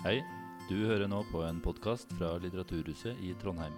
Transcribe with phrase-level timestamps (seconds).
[0.00, 0.22] Hei,
[0.64, 3.74] du hører nå på en podkast fra Litteraturhuset i Trondheim.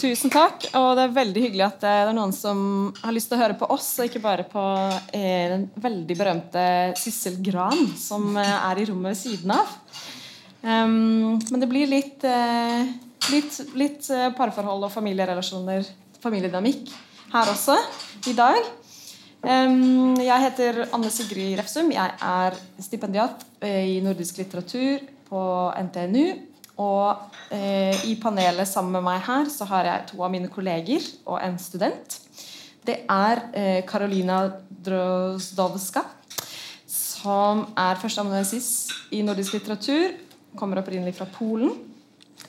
[0.00, 0.64] Tusen takk.
[0.80, 2.64] Og det er veldig hyggelig at det er noen som
[3.02, 4.64] har lyst til å høre på oss, og ikke bare på
[5.12, 6.66] eh, den veldig berømte
[7.04, 9.78] Sissel Gran, som eh, er i rommet ved siden av.
[10.62, 12.94] Um, men det blir litt, eh,
[13.30, 15.86] litt, litt eh, parforhold og familierelasjoner,
[16.22, 16.90] familiedynamikk,
[17.32, 17.76] her også
[18.28, 18.70] i dag.
[19.42, 21.88] Jeg heter Anne Sigrid Refsum.
[21.90, 25.42] Jeg er stipendiat eh, i nordisk litteratur på
[25.88, 26.26] NTNU.
[26.82, 31.04] Og eh, i panelet sammen med meg her så har jeg to av mine kolleger
[31.26, 32.18] og en student.
[32.82, 33.38] Det er
[33.86, 34.40] Karolina
[34.82, 36.00] Drozdowska,
[36.90, 38.70] som er førsteamanuensis
[39.14, 40.16] i nordisk litteratur.
[40.58, 41.91] Kommer opprinnelig fra Polen.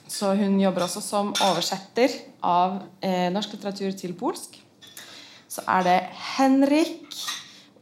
[0.08, 2.12] Så hun jobber også som oversetter
[2.44, 4.58] av eh, norsk litteratur til polsk.
[5.48, 5.98] Så er det
[6.36, 7.14] Henrik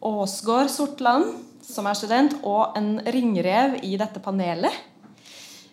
[0.02, 4.74] Aasgaard Sortland, som er student, og en ringrev i dette panelet.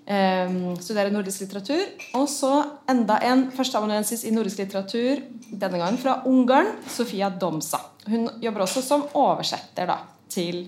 [0.10, 1.84] Um, studerer nordisk litteratur.
[2.18, 2.52] Og så
[2.90, 5.22] enda en førsteamanuensis i nordisk litteratur,
[5.52, 7.82] denne gangen fra Ungarn, Sofia Domsa.
[8.10, 10.00] Hun jobber også som oversetter da,
[10.32, 10.64] til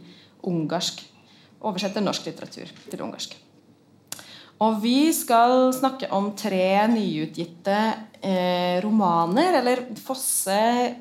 [0.46, 1.02] ungarsk.
[1.62, 3.34] Oversetter norsk litteratur til ungarsk.
[4.62, 7.78] Og vi skal snakke om tre nyutgitte
[8.22, 9.58] eh, romaner.
[9.58, 10.58] Eller Fosse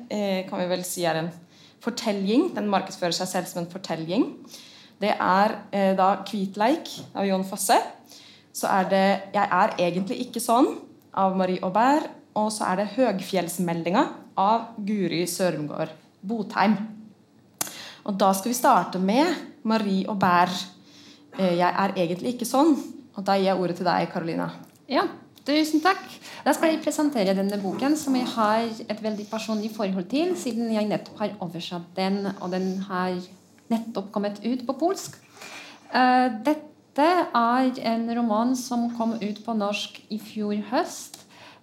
[0.09, 1.29] eh, kan vi vel si er en
[1.81, 2.49] fortelling.
[2.55, 4.25] Den markedsfører seg selv som en fortelling.
[5.01, 7.77] Det er eh, da 'Kvitleik' av Jon Fosse
[8.51, 10.75] så er det 'Jeg er egentlig ikke sånn'
[11.13, 12.09] av Marie Aubert.
[12.33, 15.89] Og så er det 'Høgfjellsmeldinga' av Guri Sørumgård
[16.21, 16.77] Botheim.
[18.05, 20.65] Og da skal vi starte med Marie Aubert.
[21.37, 23.00] 'Jeg er egentlig ikke sånn'.
[23.21, 24.47] Og da gir jeg ordet til deg, Karolina.
[24.89, 25.05] Ja,
[25.45, 26.01] tusen takk.
[26.41, 30.73] Da skal jeg presentere denne boken, som jeg har et veldig personlig forhold til, siden
[30.73, 33.13] jeg nettopp har oversatt den, og den har
[33.69, 35.21] nettopp kommet ut på polsk.
[35.91, 37.07] Dette dette
[37.39, 41.10] er en roman som kom ut på norsk i fjor høst.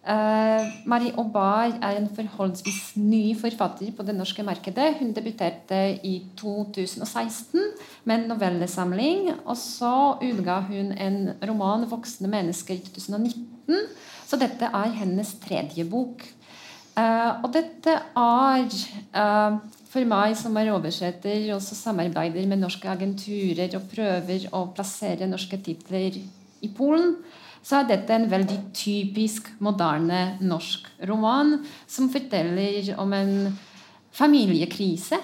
[0.06, 4.94] Uh, Marie Aubard er en forholdsvis ny forfatter på det norske markedet.
[5.00, 7.60] Hun debuterte i 2016
[8.04, 9.32] med en novellesamling.
[9.44, 13.88] Og så utga hun en roman 'Voksne mennesker' i 2019.
[14.26, 16.24] Så dette er hennes tredje bok.
[16.98, 18.64] Uh, og dette er
[19.14, 25.28] uh, for meg som er oversetter, og samarbeider med norske agenturer og prøver å plassere
[25.28, 27.16] norske titler i Polen,
[27.62, 31.56] så er dette en veldig typisk moderne norsk roman
[31.90, 33.34] som forteller om en
[34.14, 35.18] familiekrise.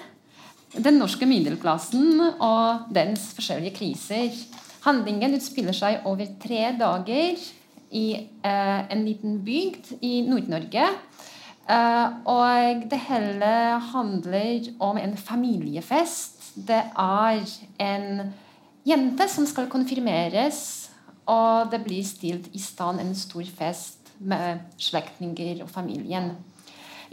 [0.75, 4.31] Den norske middelklassen og dens forskjellige kriser.
[4.85, 7.39] Handlingen utspiller seg over tre dager
[7.95, 10.89] i eh, en liten bygd i Nord-Norge.
[11.65, 13.51] Eh, og det hele
[13.91, 16.51] handler om en familiefest.
[16.55, 17.45] Det er
[17.81, 18.33] en
[18.85, 20.84] jente som skal konfirmeres,
[21.31, 26.33] og det blir stilt i stand en stor fest med slektninger og familien.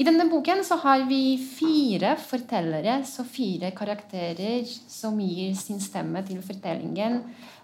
[0.01, 6.23] I denne boken så har vi fire fortellere, så fire karakterer som gir sin stemme
[6.27, 7.21] til fortellingen.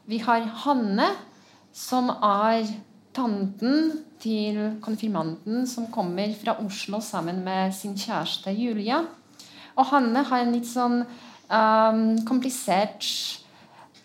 [0.08, 1.08] Vi har Hanne,
[1.72, 2.68] som er
[3.16, 9.02] tanten til konfirmanten som kommer fra Oslo sammen med sin kjæreste Julia.
[9.78, 13.06] Og Hanne har en litt sånn um, komplisert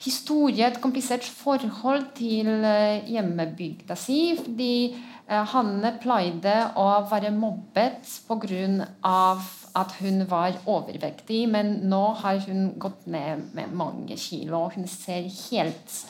[0.03, 4.35] historie, et komplisert forhold til uh, hjemmebygda si.
[4.39, 4.75] Fordi
[5.29, 9.21] uh, Hanne pleide å være mobbet pga.
[9.73, 14.69] at hun var overvektig, men nå har hun gått ned med mange kilo.
[14.75, 16.03] Hun ser helt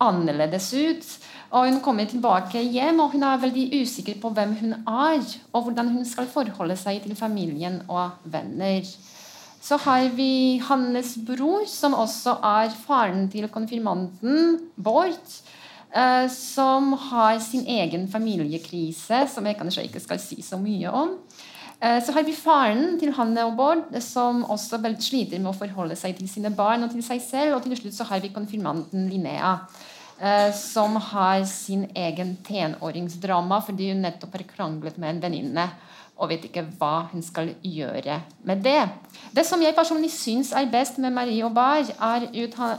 [0.00, 1.06] annerledes ut.
[1.50, 5.64] Og hun kommer tilbake hjem, og hun er veldig usikker på hvem hun er, og
[5.64, 8.86] hvordan hun skal forholde seg til familien og venner.
[9.60, 15.18] Så har vi Hannes bror, som også er faren til konfirmanten, Bård.
[15.90, 21.16] Eh, som har sin egen familiekrise, som jeg kanskje ikke skal si så mye om.
[21.80, 25.96] Eh, så har vi faren til Hanne og Bård, som også sliter med å forholde
[25.96, 27.56] seg til sine barn og til seg selv.
[27.56, 29.58] Og til slutt så har vi konfirmanten Linnea,
[30.20, 35.64] Eh, som har sin egen tenåringsdrama fordi hun nettopp har kranglet med en venninne
[36.20, 38.82] og vet ikke hva hun skal gjøre med det.
[39.32, 42.28] Det som jeg personlig syns er best med Marie Aubert, er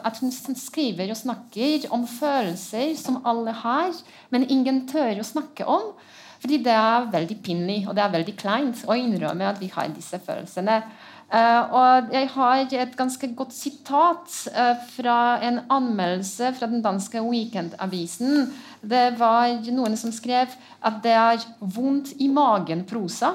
[0.06, 3.98] at hun skriver og snakker om følelser som alle har,
[4.30, 5.94] men ingen tør å snakke om.
[6.42, 9.92] Fordi det er veldig pinlig og det er veldig kleint å innrømme at vi har
[9.94, 10.80] disse følelsene.
[11.32, 17.22] Uh, og jeg har et ganske godt sitat uh, fra en anmeldelse fra den danske
[17.24, 18.50] Weekendavisen.
[18.84, 20.52] Det var noen som skrev
[20.84, 23.32] at det er vondt i magen-prosa.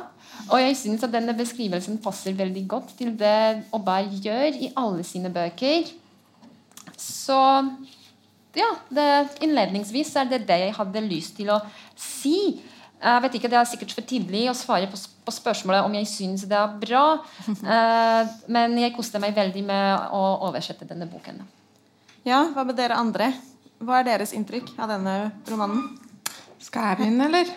[0.51, 5.07] Og jeg syns at denne beskrivelsen passer veldig godt til det Aubert gjør i alle
[5.07, 5.89] sine bøker.
[7.01, 7.41] Så
[8.57, 9.09] ja, det,
[9.45, 11.63] innledningsvis er det det jeg hadde lyst til å
[11.97, 12.61] si.
[13.07, 16.09] Jeg vet ikke, Det er sikkert for tidlig å svare på, på spørsmålet om jeg
[16.11, 17.05] syns det er bra.
[17.63, 21.45] Uh, men jeg koste meg veldig med å oversette denne boken.
[22.27, 23.31] Ja, Hva med dere andre?
[23.79, 25.15] Hva er deres inntrykk av denne
[25.47, 25.85] romanen?
[26.59, 27.53] Skal jeg begynne, eller?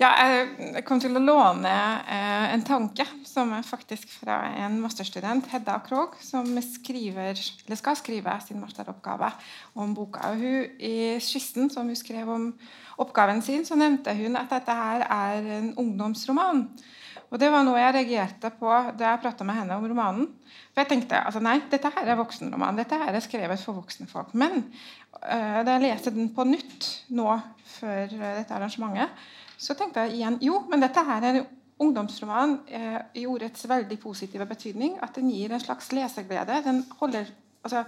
[0.00, 1.70] Ja, jeg kom til å låne
[2.08, 8.36] eh, en tanke som er faktisk fra en masterstudent, Hedda Krogh, som skriver, skal skrive
[8.44, 9.30] sin masteroppgave
[9.78, 10.32] om boka.
[10.32, 12.50] Og hun, I skissen som hun skrev om
[13.00, 16.66] oppgaven sin, så nevnte hun at dette her er en ungdomsroman.
[17.30, 20.26] Og Det var noe jeg reagerte på da jeg prata med henne om romanen.
[20.72, 22.78] For jeg tenkte altså nei, dette her er voksenroman.
[22.78, 24.34] Dette her er skrevet for voksne folk.
[24.34, 24.64] Men
[25.22, 27.28] uh, da jeg leste den på nytt nå
[27.76, 29.14] før uh, dette arrangementet,
[29.60, 31.42] så tenkte jeg igjen jo, men dette her er
[31.80, 34.98] ungdomsroman eh, i ordets veldig positive betydning.
[35.02, 36.60] At den gir en slags leseglede.
[36.64, 36.84] Den,
[37.62, 37.84] altså,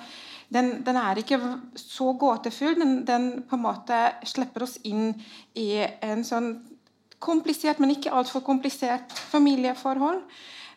[0.53, 1.41] den, den er ikke
[1.79, 2.79] så gåtefull.
[2.81, 5.13] Den, den, på en måte slipper oss inn
[5.59, 6.55] i en sånn
[7.23, 10.25] komplisert, men ikke altfor komplisert familieforhold.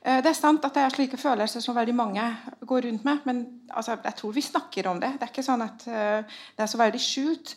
[0.06, 2.26] Eh, det er sant at det er slike følelser som veldig mange
[2.62, 5.16] går rundt med, men altså, jeg tror vi snakker om det.
[5.18, 7.56] Det er ikke sånn at uh, det er så veldig skjult.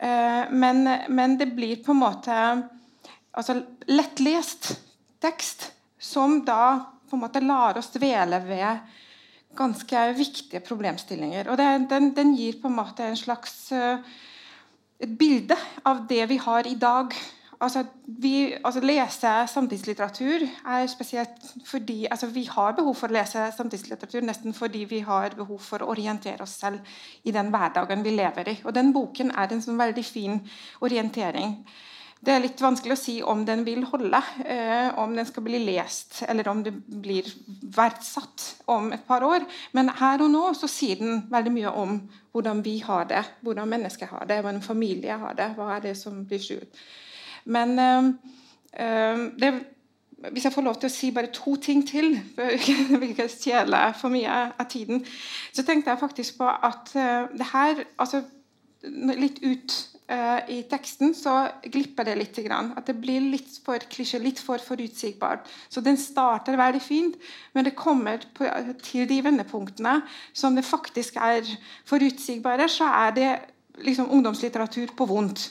[0.00, 2.36] Eh, men, men, det blir på en måte
[3.32, 3.58] altså,
[3.90, 4.70] lettlest
[5.22, 5.70] tekst
[6.00, 6.80] som da
[7.10, 8.96] på en måte lar oss dvele ved
[9.58, 11.50] ganske viktige problemstillinger.
[11.50, 13.98] Og det, den, den, gir på en måte en slags uh,
[15.00, 15.56] et bilde
[15.88, 17.14] av det vi har i dag
[17.60, 23.50] altså, vi, altså lese samtidslitteratur er spesielt fordi altså, Vi har behov for å lese
[23.56, 26.80] samtidslitteratur nesten fordi vi har behov for å orientere oss selv
[27.24, 28.58] i den hverdagen vi lever i.
[28.64, 30.40] Og den boken er en sånn veldig fin
[30.80, 31.56] orientering.
[32.20, 35.56] Det er litt vanskelig å si om den vil holde, eh, om den skal bli
[35.64, 37.24] lest, eller om det blir
[37.76, 39.46] verdsatt om et par år.
[39.72, 41.94] Men her og nå så sier den veldig mye om
[42.34, 45.46] hvordan vi har det, hvordan mennesker har det, hvordan en familie har det.
[45.56, 46.82] Hva er det som blir skjult.
[47.46, 49.50] Men øh, det,
[50.28, 54.12] hvis jeg får lov til å si bare to ting til, for ikke stjele for
[54.12, 55.00] mye av tiden,
[55.56, 56.92] så tenkte jeg faktisk på at
[57.32, 58.26] det her altså,
[58.80, 59.74] Litt ut
[60.10, 61.36] øh, i teksten så
[61.72, 62.40] glipper det litt.
[62.50, 65.48] At det blir litt for klisjé, litt for forutsigbart.
[65.68, 67.16] Så den starter veldig fint,
[67.54, 68.48] men det kommer på,
[68.82, 70.00] til de vendepunktene
[70.32, 71.46] som det faktisk er
[71.88, 73.30] forutsigbare, så er det
[73.78, 75.50] liksom, ungdomslitteratur på vondt.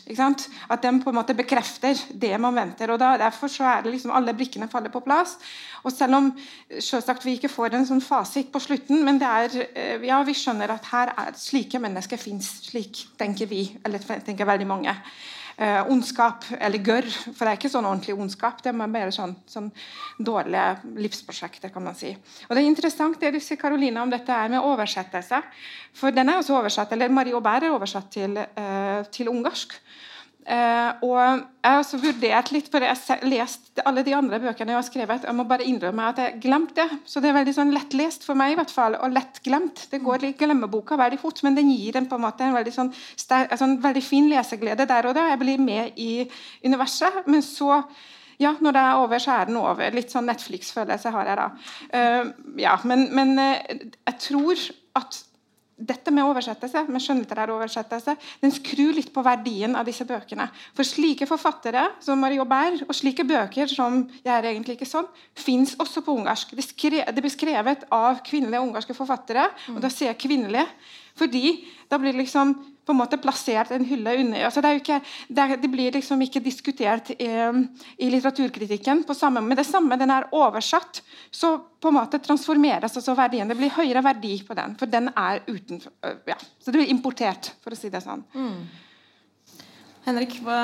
[0.70, 2.92] At de på en måte bekrefter det man venter.
[2.92, 5.38] og da, Derfor så er det liksom alle brikkene faller på plass.
[5.84, 6.32] Og Selv om
[6.80, 10.34] selvsagt, vi ikke får en sånn fasit på slutten, men det er, eh, ja, vi
[10.34, 12.60] skjønner at her er slike mennesker fins.
[12.70, 14.96] Slik tenker vi, eller tenker veldig mange
[15.60, 17.08] eh, ondskap, eller gørr.
[17.34, 18.62] For det er ikke sånn ordentlig ondskap.
[18.64, 19.70] Det er bare sånn, sånn
[20.18, 22.14] dårlige livsprosjekter, kan man si.
[22.48, 25.42] Og Det er interessant det du sier Karolina, om dette er med oversettelse.
[26.00, 29.76] For den er også oversatt, eller Marie Aubert er oversatt til, eh, til ungarsk.
[30.48, 34.72] Uh, og Jeg har også vurdert litt, for jeg har lest alle de andre bøkene
[34.72, 35.26] jeg har skrevet.
[35.28, 37.00] Jeg må bare innrømme at jeg glemte det.
[37.06, 39.84] Så det er veldig sånn lettlest for meg, i hvert fall, og lett glemt.
[39.92, 42.74] Det går litt glemmeboka veldig fort, men den gir en på en måte en veldig,
[42.74, 45.28] sånn, sånn veldig fin leseglede der og da.
[45.34, 46.14] Jeg blir med i
[46.66, 47.22] universet.
[47.30, 47.84] Men så
[48.40, 49.92] ja, når det er over, så er den over.
[49.92, 51.48] Litt sånn Netflix-følelse har jeg da.
[51.92, 55.26] Uh, ja, men, men uh, jeg tror at
[55.80, 60.50] dette med oversettelse, med skjønnlitterær oversettelse, den skrur litt på verdien av disse bøkene.
[60.76, 65.08] For slike forfattere som Marie Aubert, og slike bøker som jeg er egentlig ikke sånn,
[65.38, 66.52] fins også på ungarsk.
[66.58, 70.68] Det, skre, det blir skrevet av kvinnelige ungarske forfattere, og da sier jeg kvinnelige,
[71.20, 71.56] fordi
[71.90, 72.54] da blir det liksom
[72.90, 74.48] på en måte plassert en hylle under.
[74.48, 74.96] Altså det, ikke,
[75.30, 77.28] det, det, blir liksom ikke diskutert i,
[78.02, 82.98] i litteraturkritikken på samme Med det samme den er oversatt, så på en måte transformeres
[82.98, 83.46] altså verdien.
[83.46, 85.94] Det blir høyere verdi på den, for den er utenfor
[86.26, 86.40] ja.
[86.58, 88.26] Så det blir importert, for å si det sånn.
[88.34, 88.58] Mm.
[90.10, 90.60] Henrik, hva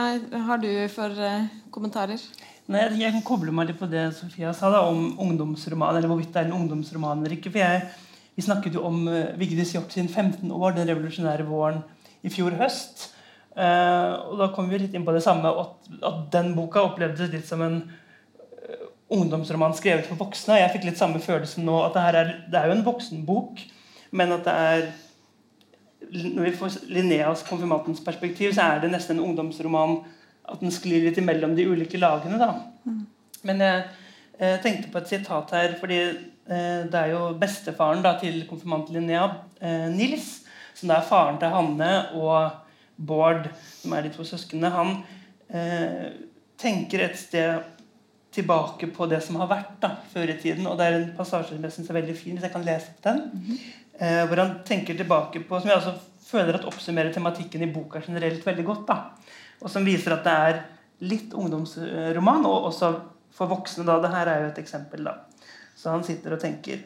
[0.50, 2.26] har du for uh, kommentarer?
[2.74, 6.34] Nei, jeg kan koble meg litt på det Sofia sa da, om ungdomsroman, eller hvorvidt
[6.34, 7.54] det er en ungdomsroman eller ikke.
[7.54, 7.86] for jeg
[8.36, 11.86] vi snakket jo om uh, Vigdis Hjorth sin 15 år, den revolusjonære våren
[12.26, 13.12] i fjor høst.
[13.56, 17.32] Uh, og da kom vi litt inn på det samme, at, at den boka opplevdes
[17.32, 18.84] litt som en uh,
[19.16, 20.60] ungdomsroman skrevet for voksne.
[20.60, 21.78] Jeg fikk litt samme følelsen nå.
[21.86, 23.64] at Det, er, det er jo en voksenbok,
[24.16, 24.86] men at det er
[26.12, 30.04] Når vi får Linneas konfirmantens perspektiv, så er det nesten en ungdomsroman.
[30.46, 32.38] At den sklir litt imellom de ulike lagene.
[32.38, 32.52] da.
[32.86, 33.06] Mm.
[33.48, 33.86] Men jeg,
[34.40, 36.00] jeg tenkte på et sitat her, fordi
[36.46, 39.26] Eh, det er jo bestefaren da, til konfirmant Linnea,
[39.62, 40.45] eh, Nils,
[40.76, 42.52] som da er faren til Hanne og
[42.98, 43.48] Bård,
[43.82, 44.70] som er de to søsknene.
[44.72, 44.92] Han
[45.50, 46.12] eh,
[46.62, 47.64] tenker et sted
[48.36, 50.68] tilbake på det som har vært da, før i tiden.
[50.68, 52.92] Og det er en passasje som jeg synes er veldig fin, hvis jeg kan lese
[52.92, 53.22] opp den.
[54.00, 58.02] eh, hvor han tenker tilbake på Som jeg også føler at oppsummerer tematikken i boka
[58.04, 58.88] generelt veldig godt.
[58.88, 58.98] da,
[59.62, 60.64] Og som viser at det er
[61.06, 62.90] litt ungdomsroman, og også
[63.36, 63.86] for voksne.
[63.88, 65.04] da, det her er jo et eksempel.
[65.04, 65.14] da.
[65.76, 66.84] Så han sitter og tenker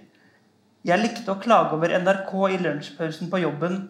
[0.87, 3.81] Jeg likte å klage over NRK i lunsjpausen på jobben.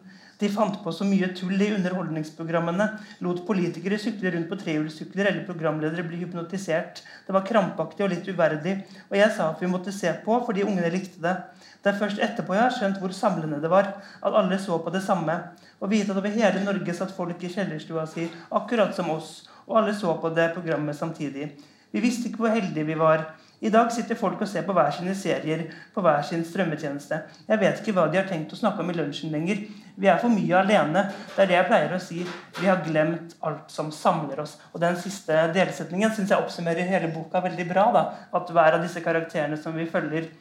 [0.41, 2.87] De fant på så mye tull i underholdningsprogrammene.
[3.21, 7.03] Lot politikere sykle rundt på trehjulssykler eller programledere bli hypnotisert.
[7.27, 8.73] Det var krampaktig og litt uverdig.
[9.11, 11.35] Og jeg sa at vi måtte se på fordi ungene likte det.
[11.83, 13.91] Det er først etterpå jeg har skjønt hvor samlende det var.
[14.23, 15.35] At alle så på det samme.
[15.77, 19.43] Og vite at over hele Norge satt folk i kjellerstua si, akkurat som oss.
[19.67, 21.51] Og alle så på det programmet samtidig.
[21.93, 23.27] Vi visste ikke hvor heldige vi var.
[23.59, 27.17] I dag sitter folk og ser på hver sine serier på hver sin strømmetjeneste.
[27.47, 29.65] Jeg vet ikke hva de har tenkt å snakke om i lunsjen lenger.
[29.99, 31.03] Vi er for mye alene.
[31.35, 32.21] Det er det jeg pleier å si.
[32.59, 34.55] Vi har glemt alt som samler oss.
[34.71, 37.89] Og den siste delsetningen syns jeg oppsummerer hele boka veldig bra.
[37.95, 38.05] da.
[38.39, 40.31] At hver av disse karakterene som vi følger,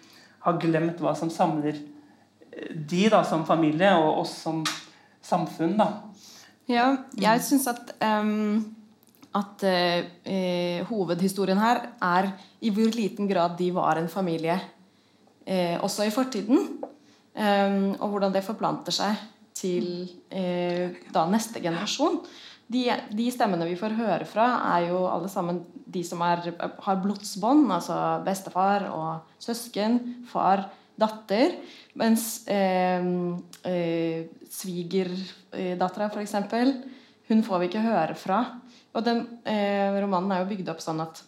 [0.47, 4.63] har glemt hva som samler eh, de da som familie, og oss som
[5.27, 5.75] samfunn.
[5.81, 5.91] da.
[6.71, 8.77] Ja, jeg syns at um,
[9.37, 12.30] at eh, hovedhistorien her er
[12.64, 14.56] i hvor liten grad de var en familie
[15.47, 16.78] eh, også i fortiden.
[17.37, 19.18] Eh, og hvordan det forplanter seg
[19.58, 22.23] til eh, da neste generasjon.
[22.68, 22.85] De,
[23.16, 26.50] de, stemmene vi får høre fra, er jo alle sammen de som er,
[26.85, 27.64] har blodsbånd.
[27.73, 30.66] Altså bestefar og søsken, far,
[30.99, 31.56] datter.
[31.99, 33.08] Mens eh,
[33.70, 36.37] eh, svigerdattera, f.eks.,
[37.28, 38.42] hun får vi ikke høre fra.
[38.97, 41.21] Og den eh, romanen er jo bygd opp sånn at,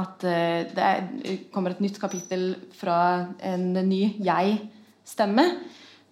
[0.00, 2.98] at eh, det er, kommer et nytt kapittel fra
[3.46, 5.46] en ny jeg-stemme.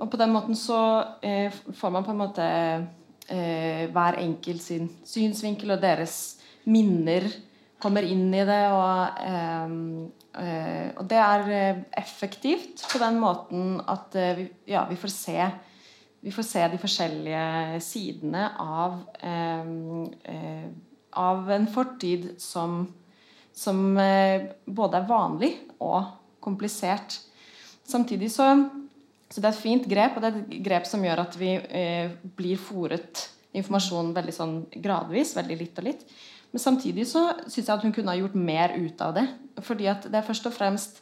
[0.02, 0.80] Og på den måten så
[1.22, 6.38] eh, får man på en måte eh, hver enkelt sin synsvinkel, og deres
[6.70, 7.26] minner
[7.82, 8.62] kommer inn i det.
[8.72, 9.76] Og, eh,
[10.46, 15.38] eh, og det er effektivt på den måten at vi, ja, vi får se
[16.22, 20.68] vi får se de forskjellige sidene av, eh,
[21.18, 22.84] av en fortid som,
[23.52, 25.50] som eh, både er vanlig
[25.82, 26.12] og
[26.42, 27.18] komplisert.
[27.82, 28.46] Samtidig så,
[29.26, 31.56] så det er et fint grep, og det er et grep som gjør at vi
[31.58, 33.26] eh, blir fòret
[33.58, 36.06] informasjon veldig sånn gradvis, veldig litt og litt.
[36.52, 39.26] Men samtidig så syns jeg at hun kunne ha gjort mer ut av det.
[39.66, 41.01] fordi at det er først og fremst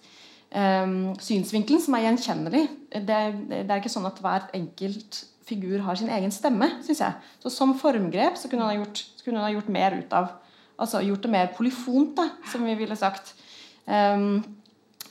[0.50, 2.64] synsvinkelen som er gjenkjennelig.
[2.90, 3.18] Det,
[3.50, 7.18] det, er ikke sånn at hver enkelt figur har sin egen stemme, syns jeg.
[7.42, 10.36] Så som formgrep så kunne hun ha gjort, hun ha gjort mer ut av
[10.80, 13.34] Altså gjort det mer polyfont, da, som vi ville sagt.
[13.84, 14.38] Um,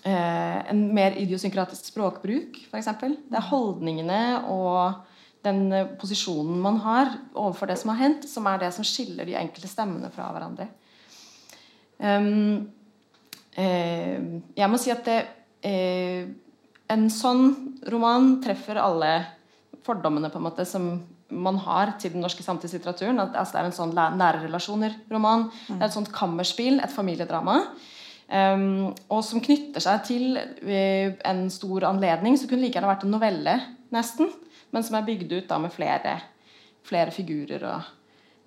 [0.01, 2.89] uh, en mer idiosynkratisk språkbruk, f.eks.
[2.97, 5.03] Det er holdningene og
[5.45, 5.69] den
[6.01, 9.69] posisjonen man har overfor det som har hendt, som er det som skiller de enkelte
[9.69, 10.71] stemmene fra hverandre.
[12.01, 12.78] Um, Eh,
[13.59, 15.19] jeg må si at det,
[15.67, 16.27] eh,
[16.89, 17.45] en sånn
[17.91, 19.13] roman treffer alle
[19.85, 20.91] fordommene på en måte som
[21.29, 23.19] man har til den norske samtidslitteraturen.
[23.21, 25.45] Altså, det er en sånn nære relasjoner-roman.
[25.67, 27.59] Det er et sånt kammerspill, et familiedrama.
[28.29, 32.37] Um, og som knytter seg til uh, en stor anledning.
[32.37, 33.55] som kunne like gjerne vært en novelle,
[33.93, 34.29] nesten.
[34.73, 36.17] Men som er bygd ut da med flere,
[36.85, 37.87] flere figurer og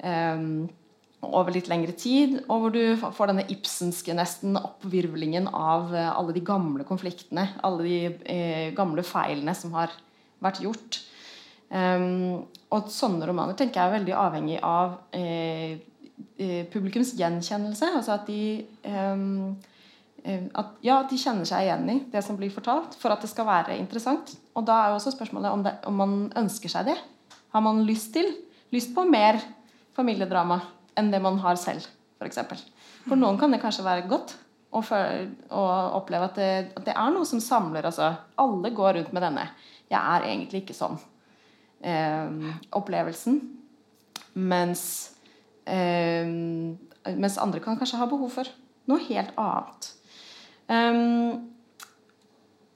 [0.03, 0.69] um,
[1.23, 6.35] over litt lengre tid, og hvor du får denne Ibsenske nesten oppvirvlingen av eh, alle
[6.35, 9.95] de gamle konfliktene, alle de eh, gamle feilene som har
[10.43, 10.99] vært gjort.
[11.73, 12.43] Um,
[12.75, 15.79] og sånne romaner tenker jeg er veldig avhengig av eh,
[16.37, 17.89] eh publikums gjenkjennelse.
[17.97, 19.55] Altså at de um,
[20.23, 23.31] at, ja, at de kjenner seg igjen i det som blir fortalt, for at det
[23.31, 24.35] skal være interessant.
[24.55, 26.99] Og da er jo også spørsmålet om, det, om man ønsker seg det.
[27.55, 28.29] Har man lyst til
[28.75, 29.41] lyst på mer
[29.97, 30.61] familiedrama?
[30.99, 31.87] Enn det man har selv,
[32.21, 32.41] f.eks.
[32.49, 32.65] For,
[33.09, 34.37] for noen kan det kanskje være godt
[34.73, 35.63] å
[35.99, 37.85] oppleve at det, at det, er noe som samler.
[37.89, 38.09] Altså,
[38.41, 39.47] alle går rundt med denne.
[39.93, 40.97] Jeg er egentlig ikke sånn.
[41.85, 43.41] Eh, opplevelsen.
[44.33, 44.85] Mens,
[45.69, 48.49] eh, mens andre kan kanskje ha behov for
[48.89, 49.91] noe helt annet.
[50.73, 51.51] Um,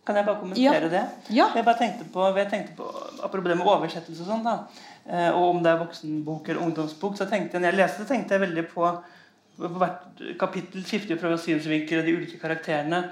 [0.07, 0.91] kan jeg bare kommentere ja.
[0.93, 1.05] det?
[1.35, 1.47] Ja.
[1.57, 2.87] Jeg bare tenkte på, jeg tenkte på
[3.25, 4.59] Apropos det med oversettelse og sånn, da.
[5.07, 8.35] Eh, og om det er voksenbok eller ungdomsbok, så tenkte jeg, når jeg leste tenkte
[8.35, 8.89] jeg veldig på,
[9.57, 13.05] på hvert kapittel skifter jo fra synsvinkel og de ulike karakterene.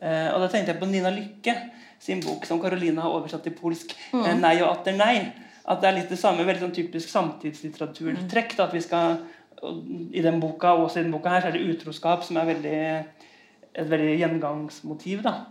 [0.00, 1.56] Eh, og da tenkte jeg på Nina Lykke
[2.00, 3.92] sin bok, som Carolina har oversatt til polsk.
[4.12, 4.24] Mm.
[4.24, 5.32] Eh, 'Nei og atter nei'.
[5.68, 8.58] At det er litt det samme, veldig sånn typisk samtidslitteraturtrekk.
[8.58, 8.64] Mm.
[8.64, 9.16] at vi skal,
[10.12, 12.50] I den boka og også i den boka her så er det utroskap som er
[12.52, 12.80] veldig
[13.74, 15.22] et veldig gjengangsmotiv.
[15.22, 15.46] da.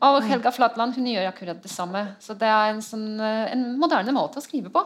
[0.00, 2.16] Og Helga Flatland hun gjør akkurat det samme.
[2.20, 4.80] Så det er en, sånn, en moderne måte å skrive på.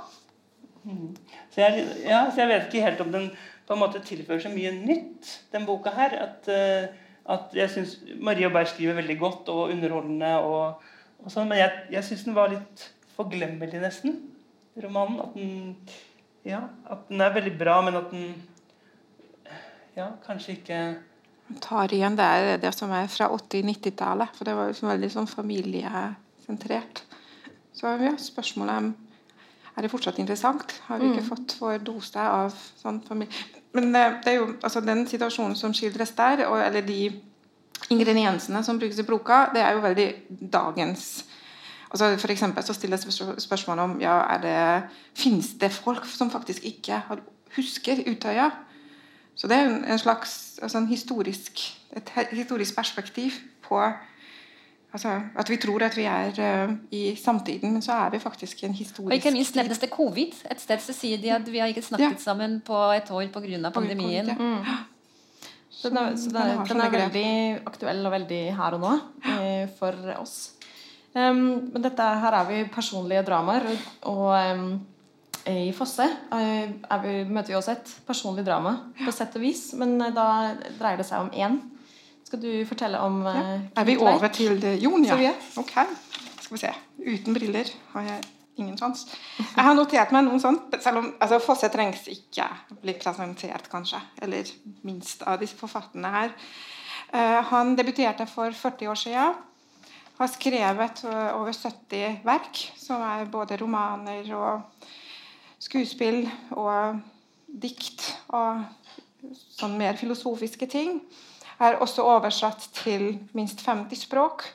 [0.85, 3.31] Så jeg, ja, så jeg vet ikke helt om den
[3.69, 6.17] på en måte tilfører så mye nytt, den boka her.
[6.25, 6.89] At, eh,
[7.31, 10.33] at jeg syns Maria Berg skriver veldig godt og underholdende.
[10.39, 10.81] og,
[11.21, 14.17] og sånn, Men jeg, jeg syns den var litt forglemmelig, nesten,
[14.83, 15.21] romanen.
[15.23, 15.77] At den,
[16.49, 18.35] ja, at den er veldig bra, men at den
[19.97, 20.81] ja, kanskje ikke
[21.59, 24.35] tar igjen det, det som er fra 80-90-tallet.
[24.37, 27.05] For det var sånn veldig sånn familiesentrert.
[27.75, 29.10] Så ja, spørsmålet er
[29.77, 30.75] er det fortsatt interessant.
[30.89, 33.33] Har vi ikke fått vår dose av sånn familie...
[33.77, 37.03] Men eh, det er jo altså den situasjonen som skildres der, og, eller de
[37.91, 40.09] ingrediensene som brukes i Broka, det er jo veldig
[40.53, 41.11] dagens
[41.91, 43.07] altså for eksempel så stilles
[43.43, 47.03] spørsmål om ja, er det, finnes det folk som faktisk ikke
[47.57, 48.51] husker Utøya.
[49.35, 51.61] Så det er en, en slags altså en historisk,
[51.97, 53.81] et historisk perspektiv på
[54.93, 58.63] altså, at vi tror at vi er uh, i samtiden, men så er vi faktisk
[58.63, 60.39] i en historisk Og ikke minst nevnes det covid.
[60.51, 62.25] Et sted så sier de at vi har ikke snakket Ja.
[62.25, 63.71] sammen på et år pga.
[63.71, 64.27] pandemien.
[64.27, 64.57] Covid, ja.
[64.57, 64.87] Mm.
[65.71, 68.81] Så den er, så den den er, den er veldig aktuell og veldig her og
[68.81, 68.95] nå
[69.41, 70.53] eh, for oss.
[71.15, 73.65] Um, men dette her er vi personlige dramaer,
[74.07, 74.81] og, um,
[75.49, 79.71] i Fosse eh, er vi, møter vi også et personlig drama på sett og vis,
[79.81, 80.27] men eh, da
[80.79, 81.57] dreier det seg om én.
[82.31, 83.41] Skal du fortelle om ja.
[83.75, 84.63] Er vi over til?
[84.79, 85.33] Jon, ja.
[85.59, 85.73] Ok.
[86.39, 86.69] Skal vi se.
[87.03, 88.29] Uten briller har jeg
[88.61, 89.03] ingen sjans.
[89.41, 92.47] Jeg har notert meg noen sånt, selv om altså, Fosse trengs ikke
[92.85, 93.99] bli presentert, kanskje.
[94.23, 94.47] Eller
[94.87, 96.37] minst av disse forfatterne her.
[97.11, 99.41] Uh, han debuterte for 40 år siden.
[100.21, 104.85] Har skrevet eh, over 70 verk, som er både romaner og
[105.65, 106.27] skuespill
[106.61, 107.01] og
[107.49, 108.05] dikt
[108.37, 108.61] og
[109.57, 111.01] sånn mer filosofiske ting.
[111.61, 114.47] Er også oversatt til minst 50 språk.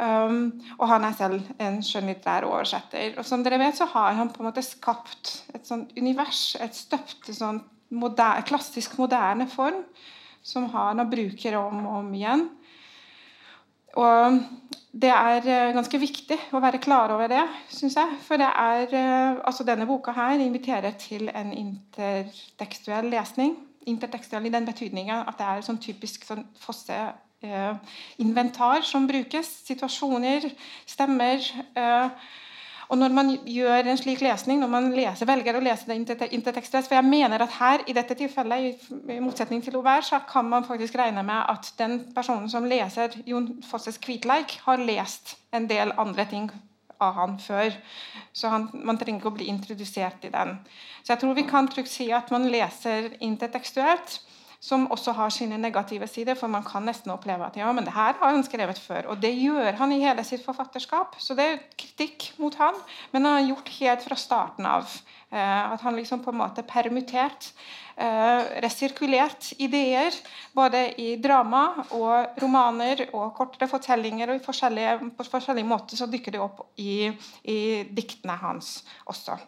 [0.00, 3.12] Um, og han er selv en skjønnlitterær oversetter.
[3.20, 6.74] Og som dere vet, så har han på en måte skapt et sånt univers, et
[6.74, 7.60] støpt sånn
[7.92, 9.82] moderne, klassisk moderne form,
[10.42, 12.46] som han bruker om og om igjen.
[14.00, 14.40] Og
[14.92, 17.42] det er eh, ganske viktig å være klar over det,
[17.72, 18.16] syns jeg.
[18.24, 23.54] For det er, eh, altså denne boka her inviterer til en intertekstuell lesning.
[23.86, 26.98] Intertekstuell i den betydningen at det er sånn typisk sånn fosse
[27.42, 27.74] eh,
[28.82, 29.50] som brukes.
[29.66, 30.48] Situasjoner,
[30.86, 31.42] stemmer.
[31.74, 32.08] Eh,
[32.92, 36.32] og når man gjør en slik lesning, når man leser, velger å lese det inter-
[36.32, 40.44] intertekstuelt For jeg mener at her, i dette tilfellet, i motsetning til Aubert, så kan
[40.44, 45.66] man faktisk regne med at den personen som leser Jon Fosses 'Kvitleik', har lest en
[45.68, 46.50] del andre ting
[47.02, 47.76] av han før.
[48.32, 50.56] Så han, man trenger ikke å bli introdusert i den.
[51.02, 54.20] Så jeg tror vi kan trygt si at man leser intertekstuelt,
[54.62, 57.96] som også har sine negative sider, for man kan nesten oppleve at ja, men det
[57.96, 59.08] her har han skrevet før.
[59.10, 62.78] Og det gjør han i hele sitt forfatterskap, så det er kritikk mot han.
[63.10, 66.62] Men han har gjort helt fra starten av eh, at han liksom på en måte
[66.62, 67.48] permittert,
[67.96, 70.14] eh, resirkulert ideer,
[70.54, 71.64] både i drama
[71.98, 77.10] og romaner og kortere fortellinger, og på forskjellige måter så dykker det opp i,
[77.50, 77.58] i
[77.90, 78.76] diktene hans
[79.10, 79.40] også.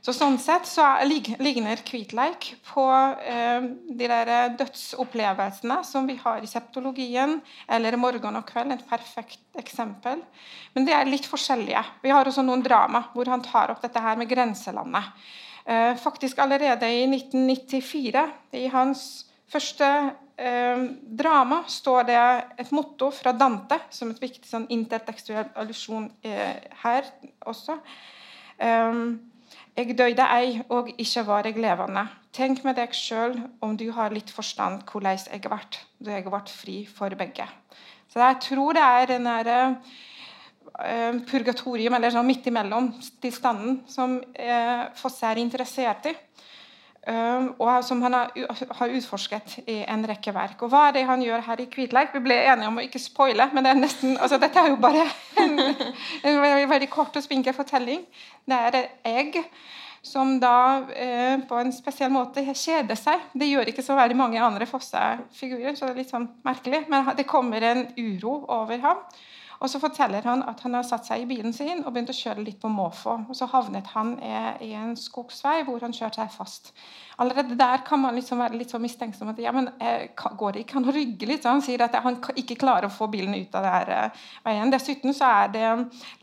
[0.00, 2.84] Så Sånn sett så er- ligner Kvitleik på
[3.20, 9.38] eh, de der dødsopplevelsene som vi har i septologien, eller 'Morgen og kveld', et perfekt
[9.58, 10.22] eksempel.
[10.74, 11.84] Men de er litt forskjellige.
[12.02, 15.04] Vi har også noen drama hvor han tar opp dette her med grenselandet.
[15.66, 23.32] Eh, faktisk allerede i 1994, i hans første eh, drama, står det et motto fra
[23.32, 27.04] Dante, som et viktig sånn intertekstuell allusjon eh, her
[27.44, 27.78] også.
[28.60, 29.29] Um,
[29.76, 32.06] jeg døde ei, og ikke var jeg levende.
[32.34, 35.58] Tenk med deg sjøl om du har litt forstand hvordan jeg ble,
[35.98, 37.46] da jeg ble fri for begge.
[38.10, 39.58] Så jeg tror det er den derre
[40.82, 42.90] eh, purgatorium, eller sånn midt imellom
[43.22, 46.14] tilstanden, som eh, Fosse er interessert i.
[47.08, 48.32] og som han har,
[48.92, 50.60] utforsket i en rekke verk.
[50.62, 52.12] Og hva er det han gjør her i Kvitleik?
[52.12, 54.80] Vi ble enige om å ikke spoile, men det er nesten, altså, dette er jo
[54.80, 55.06] bare
[55.40, 55.58] en,
[56.28, 58.04] en veldig kort og spinkel fortelling.
[58.44, 59.40] Det er et egg
[60.02, 63.26] som da eh, på en spesiell måte kjeder seg.
[63.32, 66.86] Det gjør ikke så veldig mange andre Fosse-figurer, så det er litt sånn merkelig.
[66.92, 69.04] Men det kommer en uro over ham.
[69.60, 72.16] Og så forteller han at han har satt seg i bilen sin og begynt å
[72.16, 73.18] kjøre litt på måfå.
[73.28, 74.14] Og så havnet han
[74.64, 76.72] i en skogsvei hvor han kjørte seg fast.
[77.20, 80.62] Allerede der kan man liksom være litt så mistenksom at ja, men eh, går det
[80.64, 81.42] ikke an å rygge litt?
[81.44, 84.72] Så han sier at han ikke klarer å få bilen ut av det eh, veien.
[84.72, 85.66] Dessuten så er det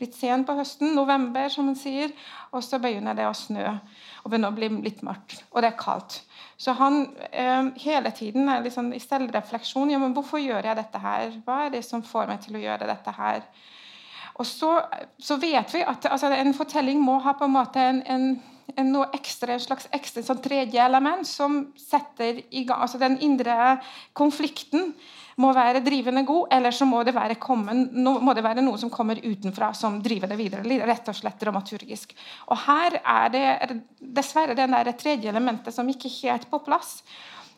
[0.02, 2.10] litt sent på høsten, november, som han sier,
[2.50, 5.44] og så begynner det å snø og begynner å bli litt mørkt.
[5.52, 6.24] Og det er kaldt.
[6.58, 9.90] Så han eh, hele tiden er liksom i selvrefleksjon.
[9.92, 11.34] Ja, men hvorfor gjør jeg dette her?
[11.46, 13.44] Hva er det som får meg til å gjøre dette her?
[14.38, 14.72] Og så,
[15.18, 18.28] så vet vi at altså, en fortelling må ha på en måte en, en,
[18.76, 23.78] noe ekstra, en slags ekstra sånn tredje element som setter i gang altså Den indre
[24.16, 24.92] konflikten
[25.38, 28.90] må være drivende god, eller så må det være, kommen, må det være noe som
[28.90, 30.78] kommer utenfra, som driver det videre.
[30.88, 32.14] Rett og slett dramaturgisk.
[32.50, 36.98] Og her er det dessverre det der tredje elementet som ikke er helt på plass.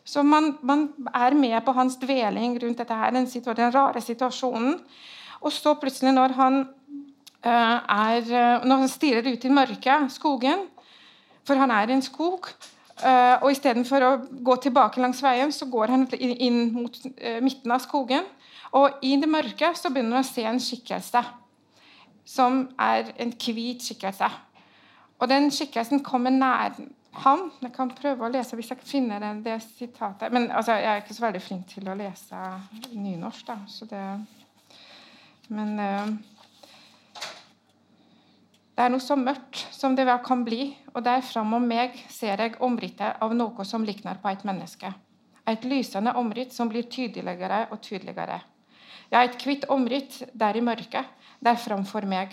[0.05, 4.77] Så man, man, er med på hans dveling rundt dette her, den, den rare situasjonen.
[5.41, 6.61] Og så plutselig, når han,
[7.45, 10.67] uh, er, når han stirrer ut i mørket, skogen
[11.47, 12.51] For han er i en skog.
[13.01, 14.11] Uh, og Istedenfor å
[14.45, 18.27] gå tilbake langs veien, så går han inn, mot uh, midten av skogen.
[18.77, 21.23] Og i det mørke så begynner han å se en skikkelse
[22.27, 24.29] som er en hvit skikkelse.
[25.21, 26.77] Og den skikkelsen kommer nær
[27.23, 27.47] han.
[27.61, 30.31] Jeg kan prøve å lese hvis jeg finner det, det sitatet.
[30.33, 32.43] Men altså, jeg er ikke så veldig flink til å lese
[32.93, 33.57] nynorsk, da.
[33.67, 34.05] Så det
[35.51, 36.13] Men uh,
[38.75, 42.59] det er noe så mørkt som det kan bli, og der framom meg ser jeg
[42.63, 44.93] omrittet av noe som likner på et menneske.
[45.47, 48.39] Et lysende omritt som blir tydeligere og tydeligere.
[49.11, 51.05] Ja, et hvitt omritt der i mørket,
[51.43, 52.31] der framfor meg.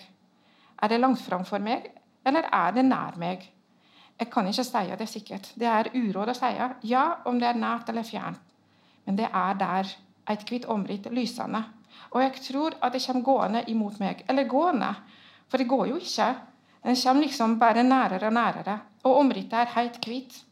[0.79, 1.91] Er det langt framfor meg,
[2.25, 3.43] eller er det nær meg?
[4.19, 5.53] Jeg kan ikke si det sikkert.
[5.59, 6.53] Det er uråd å si
[6.91, 8.41] ja om det er nært eller fjernt.
[9.07, 9.91] Men det er der,
[10.29, 11.65] et hvitt omritt, lysende.
[12.13, 14.25] Og jeg tror at det kommer gående imot meg.
[14.29, 14.95] Eller gående.
[15.49, 16.29] For det går jo ikke.
[16.85, 18.79] Den kommer liksom bare nærere og nærere.
[19.05, 20.43] Og omrittet er helt hvitt.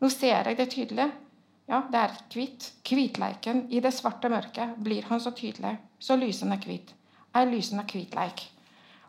[0.00, 1.10] Nå ser jeg det tydelig.
[1.68, 2.72] Ja, det er hvitt.
[2.88, 5.76] Hvitleiken i det svarte mørket blir han så tydelig.
[5.98, 6.94] Så lysen er hvit.
[7.34, 8.42] Er lysende hvitleik.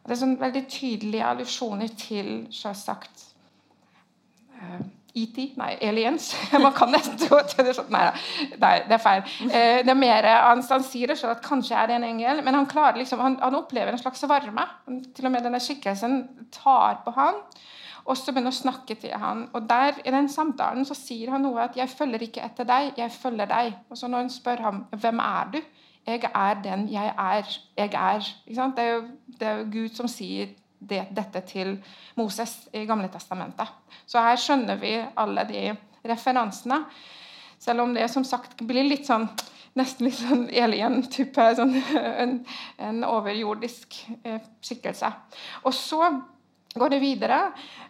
[0.01, 3.25] Det er sånn veldig tydelige allusjoner til selvsagt
[4.57, 4.81] uh,
[5.15, 5.37] ET?
[5.59, 6.31] Nei, aliens.
[6.65, 7.91] Man kan nesten tro at det er sånn.
[7.91, 8.05] Nei,
[8.87, 9.25] det er feil.
[9.47, 12.41] Eh, det er mer, han, han sier det selv at kanskje er det en engel,
[12.45, 14.65] men han liksom, han, han opplever en slags varme.
[14.87, 16.23] Til og med denne skikkelsen
[16.55, 17.41] tar på han,
[18.01, 19.45] og så begynner å snakke til han.
[19.53, 22.93] Og der I den samtalen så sier han noe at 'jeg følger ikke etter deg,
[22.97, 23.77] jeg følger deg'.
[23.89, 25.61] Og så når han spør ham 'Hvem er du?'
[26.07, 27.45] 'Jeg er den jeg er.
[27.77, 28.25] Jeg er'.
[28.47, 29.03] Det er, jo,
[29.39, 30.47] det er jo Gud som sier
[30.81, 31.75] det, dette til
[32.17, 33.69] Moses i Gamle testamentet.
[34.09, 35.63] Så her skjønner vi alle de
[36.09, 36.81] referansene.
[37.61, 39.29] Selv om det som sagt blir litt sånn
[39.77, 41.47] nesten litt sånn alien-type.
[41.57, 41.75] Sånn,
[42.23, 42.37] en,
[42.81, 45.11] en, overjordisk eh, skikkelse.
[45.63, 46.09] Og så
[46.75, 47.39] går det videre.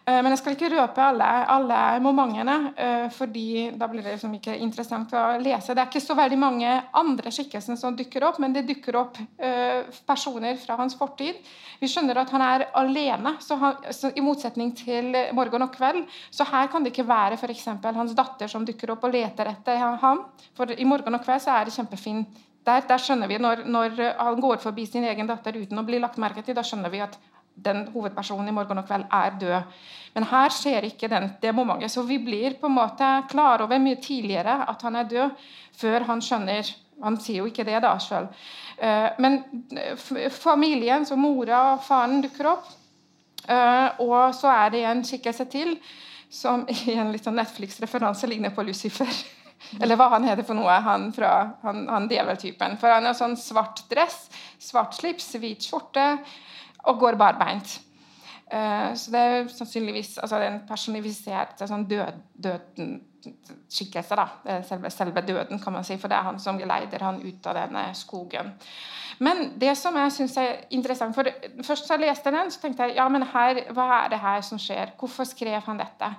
[0.04, 4.34] Eh, men jeg skal ikke røpe alle, alle momentene, eh, fordi da blir det liksom
[4.38, 5.74] ikke interessant å lese.
[5.74, 9.20] Det er ikke så veldig mange andre skikkelser som dukker opp, men det dukker opp
[9.38, 11.38] eh, personer fra hans fortid.
[11.78, 16.02] Vi skjønner at han er alene, så han, så i motsetning til morgen og kveld.
[16.30, 17.68] Så her kan det ikke være f.eks.
[17.82, 20.26] hans datter som dukker opp og leter etter ham.
[20.58, 23.96] For i morgen og kveld så er det kjempefint der, der, skjønner vi når, når,
[24.18, 27.00] han går forbi sin egen datter uten å bli lagt merke til, da skjønner vi
[27.02, 27.16] at
[27.54, 29.74] den hovedpersonen i morgen og kveld er død.
[30.14, 31.92] Men her skjer ikke den, det momentet.
[31.92, 35.44] Så vi blir på en måte klar over mye tidligere at han er død,
[35.76, 38.28] før han skjønner Han sier jo ikke det da sjøl.
[38.78, 39.40] Eh, men
[40.30, 42.68] familien, så mora og faren, dukker opp.
[43.48, 45.72] Eh, og så er det en skikkelse til
[46.30, 49.10] som i en litt sånn Netflix-referanse ligner på Lucifer.
[49.82, 51.32] Eller hva han heter for noe, han fra
[51.64, 52.78] han, han djeveltypen.
[52.78, 54.28] For han har sånn svart dress,
[54.62, 56.06] svart slips, hvit skjorte
[56.88, 57.78] og går barbeint.
[58.52, 63.00] Uh, så det er sannsynligvis altså en personifisert sånn død, døden
[63.70, 64.16] skikkelse.
[64.18, 64.26] da,
[64.66, 67.54] selve, selve, døden, kan man si, for det er han som geleider han ut av
[67.54, 68.52] denne skogen.
[69.22, 71.28] Men det som jeg synes er interessant for
[71.62, 74.42] Først så jeg leste den, så tenkte jeg ja, men her, hva er det her
[74.42, 74.94] som skjer?
[74.98, 76.10] Hvorfor skrev han dette?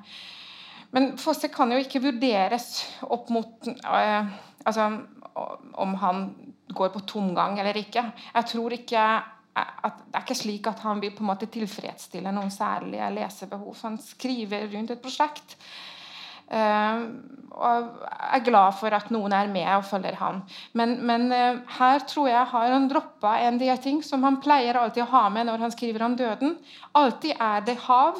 [0.94, 4.34] Men Fosse kan jo ikke vurderes opp mot øh,
[4.66, 4.90] altså,
[5.74, 6.28] om han
[6.74, 8.04] går på tomgang eller ikke.
[8.36, 9.06] Jeg tror ikke
[9.54, 13.76] at det er ikke slik at han vil på en måte tilfredsstille noen særlige lesebehov.
[13.84, 15.58] Han skriver rundt et prosjekt.
[16.54, 17.06] Uh,
[17.56, 20.42] og er glad for at noen er med og følger ham.
[20.78, 24.78] Men, men uh, her tror jeg har han droppa en del ting som han pleier
[24.78, 26.58] alltid å ha med når han skriver om døden.
[27.00, 28.20] Alltid er det hav,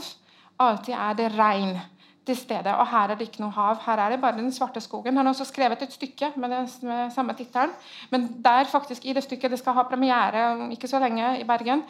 [0.64, 1.76] alltid er det regn.
[2.26, 2.72] Til stedet.
[2.80, 3.80] Og her er det ikke noe hav.
[3.86, 5.18] Her er det bare den svarte skogen.
[5.18, 7.74] Han har også skrevet et stykke med, den, med samme tittelen.
[8.12, 11.48] Men der faktisk i det stykket, det skal ha premiere om ikke så lenge i
[11.48, 11.84] Bergen,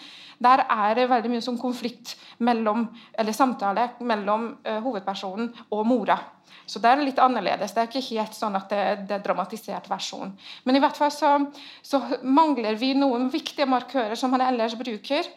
[0.44, 2.88] der er det veldig mye sånn konflikt mellom,
[3.20, 6.18] eller samtale mellom uh, hovedpersonen og mora.
[6.66, 7.74] Så det er litt annerledes.
[7.74, 10.34] Det er ikke helt sånn at det, det er dramatisert versjon.
[10.64, 11.36] Men i hvert fall så,
[11.84, 15.28] så mangler vi noen viktige markører som han ellers bruker.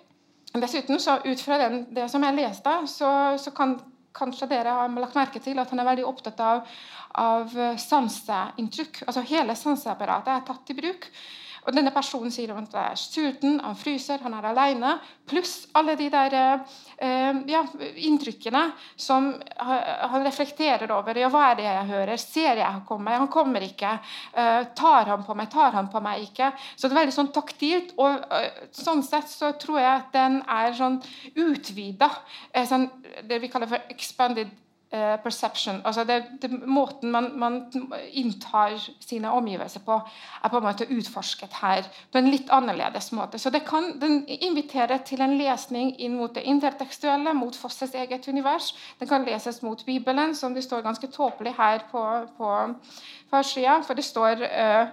[0.56, 3.74] Dessuten, så ut fra den, det som jeg leste, så, så kan
[4.16, 6.76] kanskje dere har lagt merke til at han er veldig opptatt av,
[7.22, 9.04] av sanseinntrykk.
[9.06, 11.10] Altså hele sanseapparatet er tatt i bruk.
[11.66, 14.92] Og denne personen sier at han er sulten, han fryser, han er alene.
[15.26, 17.62] Pluss alle de der eh, ja,
[18.06, 18.62] inntrykkene
[18.94, 21.18] som han reflekterer over.
[21.18, 22.22] Ja, hva er det jeg hører?
[22.22, 23.18] Ser jeg han kommer?
[23.18, 23.96] Han kommer ikke.
[24.32, 25.50] Eh, tar han på meg?
[25.50, 26.52] Tar han på meg ikke?
[26.76, 27.96] Så det er veldig sånn taktilt.
[27.98, 31.00] Og eh, sånn sett så tror jeg at den er sånn
[31.34, 32.12] utvida.
[32.52, 32.86] Eh, sånn,
[33.26, 34.54] det vi kaller for expanded
[34.90, 35.80] Eh, perception.
[35.84, 37.72] altså det, det, Måten man, man,
[38.12, 39.96] inntar sine omgivelser på,
[40.44, 43.38] er på en måte utforsket her på en litt annerledes måte.
[43.38, 48.28] Så det kan, Den inviterer til en lesning inn mot det intertekstuelle, mot Fosses eget
[48.28, 48.70] univers.
[49.00, 52.06] Den kan leses mot Bibelen, som det står ganske tåpelig her på,
[52.38, 52.54] på
[53.30, 53.80] forsida.
[53.82, 54.86] For det står uh,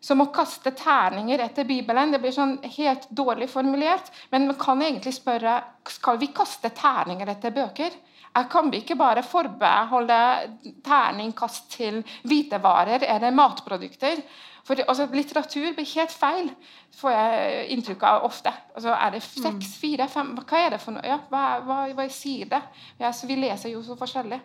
[0.00, 2.12] som å kaste terninger etter Bibelen.
[2.12, 4.12] Det blir sånn helt dårlig formulert.
[4.30, 7.96] Men man kan egentlig spørre skal vi kaste terninger etter bøker.
[8.32, 10.16] Kan vi ikke bare forbeholde
[10.84, 14.22] terningkast til hvitevarer eller matprodukter?
[14.64, 16.50] For altså, Litteratur blir helt feil,
[16.94, 18.52] får jeg inntrykk av ofte.
[18.76, 19.78] Altså, er det seks, mm.
[19.82, 21.06] fire, fem Hva er det for noe?
[21.06, 22.60] Ja, hva, hva, hva sier det?
[23.02, 24.38] Ja, vi leser jo så forskjellig.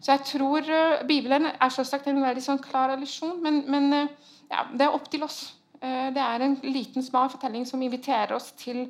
[0.00, 4.36] Så jeg tror uh, Bibelen er selvsagt en veldig sånn klar allusjon, men, men uh,
[4.52, 5.42] ja, det er opp til oss.
[5.80, 8.86] Uh, det er en liten, smal fortelling som inviterer oss til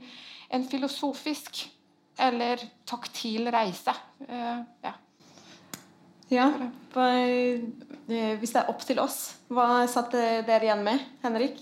[0.51, 1.65] en filosofisk
[2.21, 3.95] eller taktil reise.
[4.27, 4.95] Uh, ja.
[6.31, 6.47] ja
[7.01, 7.61] eh,
[8.41, 11.61] hvis det er opp til oss, hva satt dere igjen med, Henrik?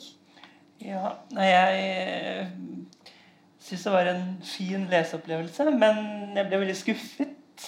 [0.83, 2.51] Ja, nei, jeg eh,
[3.69, 6.03] syns det var en fin leseopplevelse, men
[6.37, 7.67] jeg ble veldig skuffet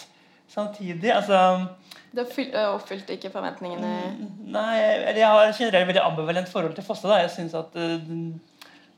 [0.51, 1.11] samtidig.
[1.15, 1.41] Altså
[2.15, 3.91] Du oppfylte ikke forventningene?
[4.15, 7.09] Mm, nei, jeg har generelt veldig ambivalent forhold til Fosse.
[7.09, 7.75] da, Jeg synes at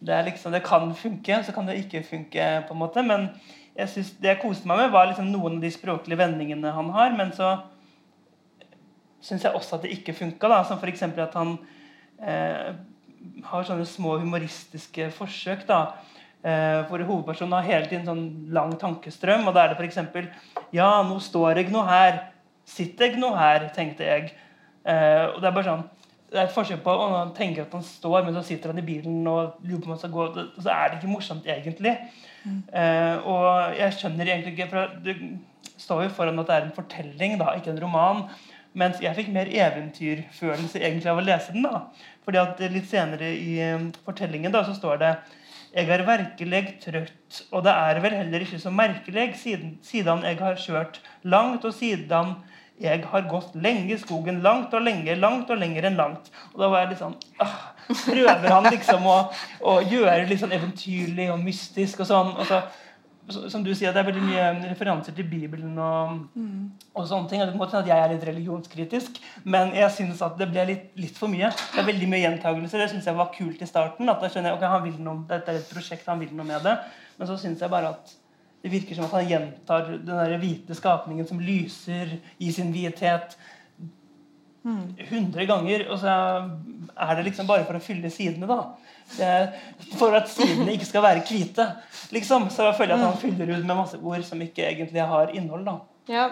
[0.06, 3.02] det, liksom, det kan funke, så kan det ikke funke, på en måte.
[3.02, 3.28] Men
[3.76, 6.90] jeg synes, det jeg koste meg med, var liksom noen av de språklige vendingene han
[6.92, 7.14] har.
[7.16, 7.54] Men så
[9.24, 10.62] syns jeg også at det ikke funka.
[10.68, 11.04] Som f.eks.
[11.08, 11.54] at han
[12.20, 12.74] eh,
[13.48, 15.64] har sånne små humoristiske forsøk.
[15.68, 15.80] da,
[16.44, 19.48] eh, Hvor hovedpersonen har hele tiden sånn lang tankestrøm.
[19.48, 20.28] Og da er det f.eks.:
[20.72, 22.28] Ja, nå står jeg nå her.
[22.64, 24.34] Sitter jeg nå her, tenkte jeg.
[24.84, 25.88] Eh, og det er bare sånn
[26.32, 28.86] det er et forskjell på han tenker at han står, men så sitter han i
[28.86, 30.28] bilen og lurer på om han skal gå.
[30.32, 31.92] Og så er det ikke morsomt, egentlig.
[32.44, 35.14] Uh, og jeg skjønner egentlig ikke for Det
[35.78, 38.24] står jo foran at det er en fortelling, da, ikke en roman.
[38.78, 41.66] Mens jeg fikk mer eventyrfølelse egentlig av å lese den.
[41.66, 41.84] da.
[42.24, 45.14] Fordi at Litt senere i um, fortellingen da, så står det
[45.72, 50.36] jeg er virkelig trøtt, og det er vel heller ikke så merkelig, siden, siden jeg
[50.36, 52.34] har kjørt langt, og siden
[52.80, 54.40] jeg har gått lenge i skogen.
[54.44, 56.30] Langt og lenge, langt og lenger enn langt.
[56.52, 57.58] Og da var jeg litt sånn ah,
[57.88, 59.18] Prøver han liksom å,
[59.68, 62.32] å gjøre det litt sånn eventyrlig og mystisk og sånn.
[62.38, 62.62] Og så,
[63.52, 66.88] som du sier, Det er veldig mye referanser til Bibelen og, mm.
[66.94, 67.42] og sånne ting.
[67.42, 70.88] og det må at Jeg er litt religionskritisk, men jeg syns at det ble litt,
[70.98, 71.52] litt, for mye.
[71.52, 72.82] Det er veldig mye gjentagelser.
[72.82, 74.08] Det syns jeg var kult i starten.
[74.08, 76.48] at da skjønner jeg, ok, han vil noe, Dette er et prosjekt, han vil noe
[76.48, 76.76] med det.
[77.18, 78.16] Men så syns jeg bare at
[78.62, 83.36] det virker som at han gjentar den der hvite skapningen som lyser i sin hvithet.
[84.62, 86.12] 100 ganger, og så
[86.94, 88.60] er det liksom bare for å fylle sidene, da.
[89.98, 91.66] for at sidene ikke skal være hvite.
[92.14, 92.46] Liksom.
[92.54, 95.66] Så jeg føler at han fyller ut med masse ord som ikke egentlig har innhold.
[95.66, 95.80] da.
[96.10, 96.28] Ja,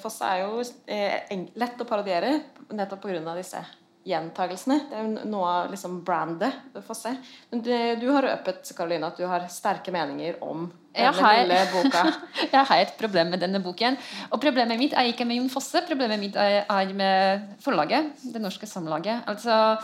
[0.00, 3.34] Foss Fosse er jo eh, lett å parodiere nettopp pga.
[3.38, 3.62] disse
[4.06, 4.76] gjentagelsene.
[4.88, 7.12] Det er noe av liksom brandet Du får se.
[7.50, 11.58] Men du, du har røpet Karoline, at du har sterke meninger om denne har, lille
[11.70, 12.04] boka.
[12.54, 13.98] jeg har et problem med denne boken.
[14.30, 18.10] Og problemet mitt er ikke med Jon Fosse, problemet mitt er, er med forlaget.
[18.32, 19.22] Det norske Samlaget.
[19.30, 19.76] Altså,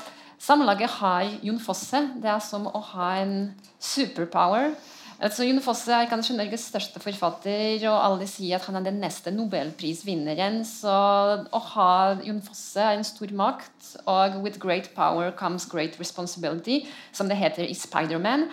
[0.42, 2.02] Samlaget har Jon Fosse.
[2.22, 3.36] Det er som å ha en
[3.78, 4.72] superpower.
[5.16, 8.98] Altså, Jon Fosse er kanskje Norges største forfatter, og alle sier at han er den
[9.00, 10.58] neste nobelprisvinneren.
[10.68, 11.92] Så å ha
[12.26, 17.40] Jon Fosse er en stor makt, og 'with great power comes great responsibility', som det
[17.40, 18.50] heter i Spiderman.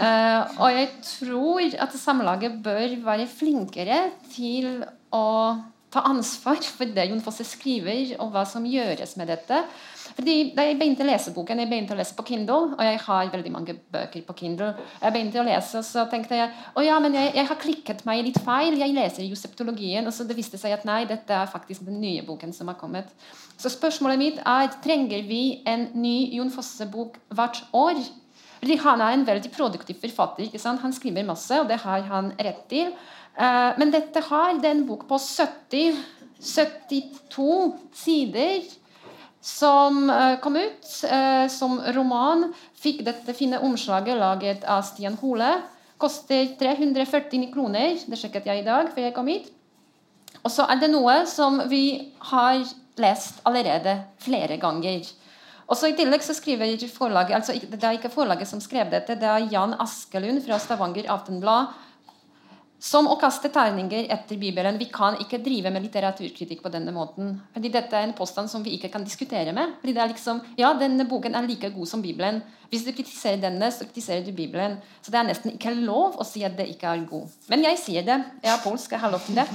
[0.00, 5.56] Uh, og jeg tror at Samlaget bør være flinkere til å
[5.92, 9.64] ta ansvar for det Jon Fosse skriver, og hva som gjøres med dette.
[10.14, 12.98] Fordi Da jeg begynte å lese boken, jeg begynte å lese på Kindle, og jeg
[13.06, 16.98] har veldig mange bøker på Kindle, jeg begynte å lese, så tenkte jeg å ja,
[17.02, 18.78] men jeg, jeg har klikket meg litt feil.
[18.78, 22.00] Jeg leser jo septologien, og så det viste seg at nei, dette er faktisk den
[22.02, 23.10] nye boken som har kommet.
[23.56, 28.00] Så spørsmålet mitt er trenger vi en ny Jon Fosse-bok hvert år?
[28.56, 30.44] Fordi Han er en veldig produktiv forfatter.
[30.44, 30.80] ikke sant?
[30.80, 32.92] Han skriver masse, og det har han rett til.
[33.36, 35.98] Uh, men dette har det er en bok på 70
[36.40, 38.64] 72 sider
[39.44, 42.48] som uh, kom ut uh, som roman.
[42.78, 45.52] Fikk dette fine omslaget laget av Stian Hole.
[45.96, 48.00] Koster 349 kroner.
[48.06, 49.52] Det sjekket jeg i dag før jeg kom hit.
[50.42, 52.60] Og så er det noe som vi har
[53.00, 55.06] lest allerede flere ganger.
[55.66, 59.18] Og så I tillegg så skriver forlaget, altså Det er ikke forlaget som skrev dette,
[59.18, 61.74] det er Jan Askelund fra Stavanger Aftenblad
[62.78, 64.78] som å kaste terninger etter Bibelen.
[64.78, 67.38] Vi kan ikke drive med litteraturkritikk på denne måten.
[67.54, 69.78] Fordi Dette er en påstand som vi ikke kan diskutere med.
[69.80, 72.42] Fordi det er liksom, ja, denne boken er like god som Bibelen.
[72.70, 74.76] Hvis du kritiserer denne, så kritiserer du Bibelen.
[75.00, 77.30] Så det er nesten ikke lov å si at det ikke er god.
[77.52, 78.18] Men jeg sier det.
[78.42, 79.46] Jeg er polsk, jeg har lov til det.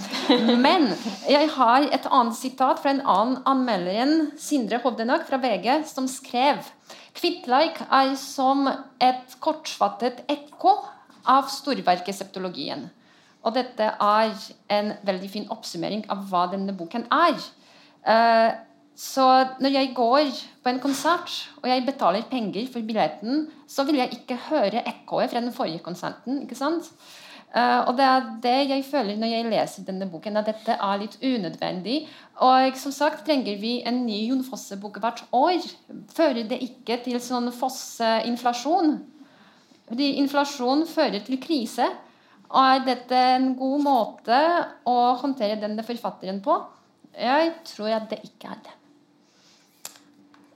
[0.66, 0.88] Men
[1.30, 6.64] jeg har et annet sitat fra en annen anmelderen, Sindre Hovdenak fra VG, som skrev
[7.12, 8.64] Kvittleik er som
[9.04, 10.78] et kortfattet ekko
[11.28, 12.88] av storverket Septologien.
[13.42, 14.34] Og dette er
[14.76, 17.40] en veldig fin oppsummering av hva denne boken er.
[18.06, 18.52] Uh,
[18.98, 19.26] så
[19.64, 20.30] når jeg går
[20.62, 25.32] på en konsert og jeg betaler penger for billetten, så vil jeg ikke høre ekkoet
[25.32, 26.42] fra den forrige konserten.
[26.44, 26.92] ikke sant?
[27.52, 31.02] Uh, og det er det jeg føler når jeg leser denne boken, at dette er
[31.02, 31.98] litt unødvendig.
[32.46, 35.66] Og som sagt trenger vi en ny Jon Fosse-bok hvert år.
[36.14, 39.00] Fører det ikke til sånn Fosse-inflasjon?
[39.92, 41.90] Fordi inflasjon fører til krise.
[42.52, 44.38] Og er dette en god måte
[44.90, 46.58] å håndtere denne forfatteren på?
[47.16, 48.78] Jeg tror at det ikke er det.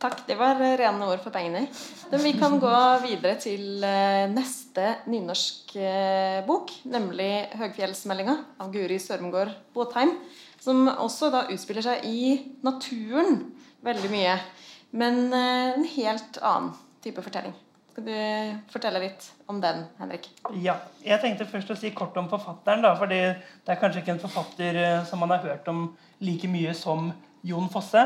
[0.06, 0.26] Takk.
[0.28, 1.66] Det var rene ord for pengene.
[2.12, 2.74] Men vi kan gå
[3.06, 10.14] videre til eh, neste nynorsk eh, bok, nemlig 'Høgfjellsmeldinga' av Guri Sørumgård Båtheim.
[10.62, 13.40] Som også da utspiller seg i naturen
[13.86, 14.38] veldig mye.
[14.92, 17.56] Men eh, en helt annen type fortelling.
[17.96, 20.26] Skal du fortelle litt om den, Henrik?
[20.60, 20.74] Ja.
[21.00, 22.82] Jeg tenkte først å si kort om forfatteren.
[22.84, 23.20] da, fordi
[23.64, 27.14] Det er kanskje ikke en forfatter eh, som man har hørt om like mye som
[27.42, 28.04] Jon Fosse.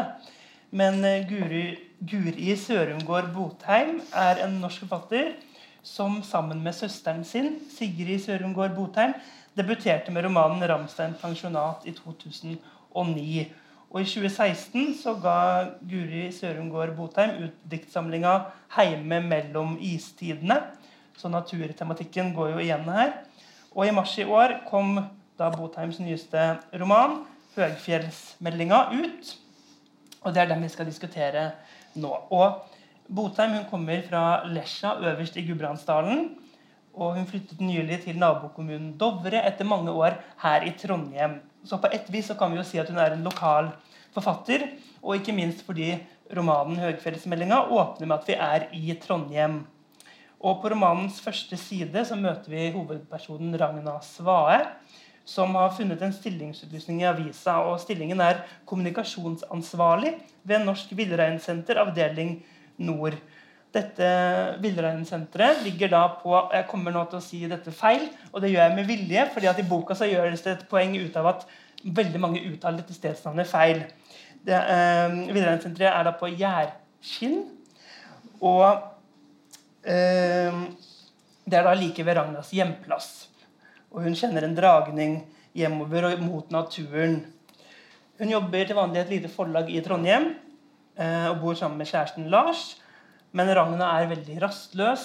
[0.69, 5.33] Men eh, Guri, Guri Sørumgård Botheim er en norsk forfatter
[5.81, 9.17] som sammen med søsteren sin, Sigrid Sørumgård Botheim,
[9.57, 13.49] debuterte med romanen 'Ramstein pensjonat' i 2009.
[13.89, 15.37] Og I 2016 så ga
[15.89, 18.33] Guri Sørumgård Botheim ut diktsamlinga
[18.75, 20.61] 'Heime mellom istidene'.
[21.17, 23.13] Så naturtematikken går jo igjen her.
[23.75, 24.99] Og i mars i år kom
[25.39, 27.25] da Botheims nyeste roman,
[27.55, 29.35] 'Høgfjellsmeldinga', ut.
[30.21, 31.51] Og det er den vi skal diskutere
[31.95, 32.13] nå.
[32.29, 32.61] Og
[33.09, 36.35] Botheim hun kommer fra Lesja øverst i Gudbrandsdalen.
[36.93, 41.39] Og hun flyttet nylig til nabokommunen Dovre etter mange år her i Trondheim.
[41.65, 43.71] Så på et vis så kan vi jo si at hun er en lokal
[44.15, 44.67] forfatter.
[45.03, 45.91] Og ikke minst fordi
[46.35, 49.65] romanen 'Høgfjellsmeldinga' åpner med at vi er i Trondheim.
[50.39, 54.61] Og På romanens første side så møter vi hovedpersonen Ragna Svae,
[55.25, 57.57] som har funnet en stillingsutlysning i avisa.
[57.59, 62.45] og Stillingen er kommunikasjonsansvarlig ved Norsk Villreinsenter, avdeling
[62.77, 63.17] Nord.
[63.69, 64.05] Dette
[64.63, 68.63] villreinsenteret ligger da på Jeg kommer nå til å si dette feil, og det gjør
[68.65, 71.45] jeg med vilje, fordi at i boka så gjøres det et poeng ut av at
[71.83, 73.83] veldig mange uttaler dette stedsnavnet feil.
[74.45, 77.43] Det, eh, Villreinsenteret er da på Gjærskinn.
[78.41, 78.65] Og
[79.83, 80.59] eh,
[81.45, 83.09] det er da like ved Ragnas hjemplass.
[83.93, 85.19] Og hun kjenner en dragning
[85.57, 87.21] hjemover og mot naturen.
[88.19, 90.31] Hun jobber til vanlig i et lite forlag i Trondheim
[90.97, 92.77] eh, og bor sammen med kjæresten Lars.
[93.37, 95.03] Men Ragna er veldig rastløs,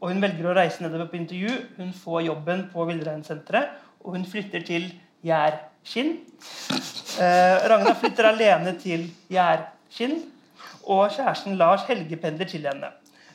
[0.00, 1.52] og hun velger å reise nedover på intervju.
[1.76, 4.88] Hun får jobben på Villreinsenteret, og hun flytter til
[5.26, 6.16] Gjærkinn.
[7.20, 10.16] Eh, Ragna flytter alene til Gjærkinn,
[10.90, 12.90] og kjæresten Lars helgependler til henne.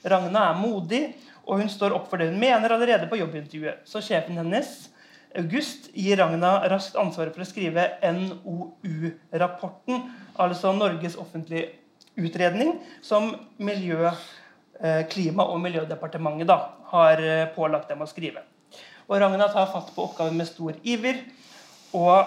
[0.05, 1.03] Ragna er modig,
[1.45, 3.85] og hun står opp for det hun mener allerede på jobbintervjuet.
[3.87, 4.89] Så sjefen hennes,
[5.35, 11.84] August, gir Ragna raskt ansvaret for å skrive NOU-rapporten, altså Norges offentlige
[12.15, 14.11] utredning, som miljø,
[14.79, 16.59] eh, Klima- og miljødepartementet da,
[16.91, 18.43] har eh, pålagt dem å skrive.
[19.07, 21.23] Og Ragna tar fatt på oppgaven med stor iver.
[21.93, 22.25] og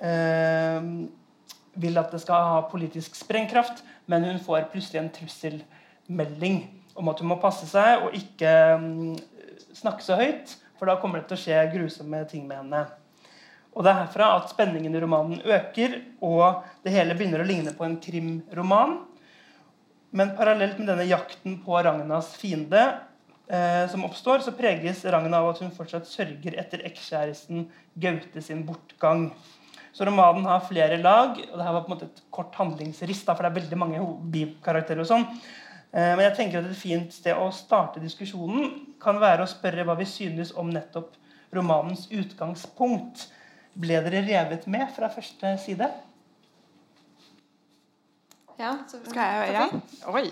[0.00, 0.82] eh,
[1.78, 6.62] vil at det skal ha politisk sprengkraft, men hun får plutselig en trusselmelding
[6.98, 9.12] om at hun må passe seg og ikke um,
[9.76, 12.82] snakke så høyt, for da kommer det til å skje grusomme ting med henne.
[13.76, 17.74] Og Det er herfra at spenningen i romanen øker, og det hele begynner å ligne
[17.76, 18.96] på en krimroman.
[20.10, 22.80] Men parallelt med denne jakten på Ragnas fiende
[23.50, 27.66] eh, som oppstår, så preges Ragna av at hun fortsatt sørger etter ekskjæresten
[28.00, 29.28] Gaute sin bortgang.
[29.92, 31.36] Så romanen har flere lag.
[31.36, 34.04] og det her var på en måte et kort handlingsrist, for det er veldig mange
[34.32, 35.04] bikarakterer.
[35.04, 35.28] og sånn.
[35.92, 39.84] Eh, men jeg tenker at et fint sted å starte diskusjonen kan være å spørre
[39.84, 41.16] hva vi synes om nettopp
[41.52, 43.28] romanens utgangspunkt.
[43.78, 45.88] Ble dere revet med fra første side?
[48.58, 49.68] Ja, så, Skal jeg Ja.
[50.10, 50.26] Oi.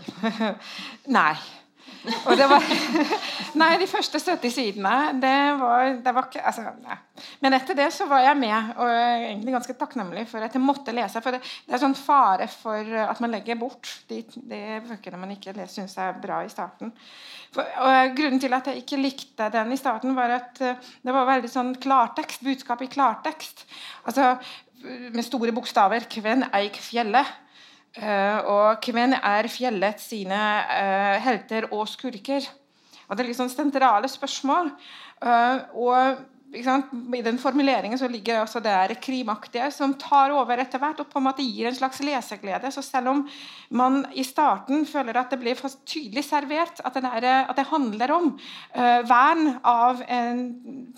[1.18, 1.36] Nei.
[2.26, 2.62] Og det var
[3.60, 6.96] Nei, de første 70 sidene det var, det var ikke altså, nei.
[7.42, 10.54] Men etter det så var jeg med, og jeg er egentlig ganske takknemlig for at
[10.54, 11.22] jeg måtte lese.
[11.24, 15.32] For det, det er sånn fare for at man legger bort de, de bøkene man
[15.34, 16.92] ikke syns er bra i starten.
[17.54, 21.14] For, og Grunnen til at jeg ikke likte den i starten, var at eh, det
[21.16, 23.64] var veldig sånn klartekst, budskap i klartekst.
[24.04, 24.34] Altså
[24.84, 26.06] med store bokstaver.
[26.10, 27.45] Kven eik fjellet?
[27.96, 32.44] Uh, og hvem er fjellet sine uh, helter og skurker?
[33.08, 34.72] Og Det er liksom sentrale spørsmål.
[35.22, 36.18] Uh, og
[36.56, 41.10] I den formuleringen så ligger også det er krimaktige som tar over etter hvert og
[41.12, 42.70] på en måte gir en slags leseglede.
[42.72, 43.22] Så selv om
[43.70, 48.16] man i starten føler at det blir for tydelig servert at er, at det handler
[48.16, 48.32] om
[49.08, 50.44] vern av en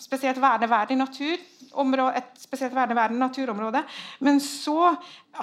[0.01, 1.37] spesielt verneverdig natur,
[1.79, 3.83] område, et spesielt verneverdig naturområde.
[4.25, 4.95] Men så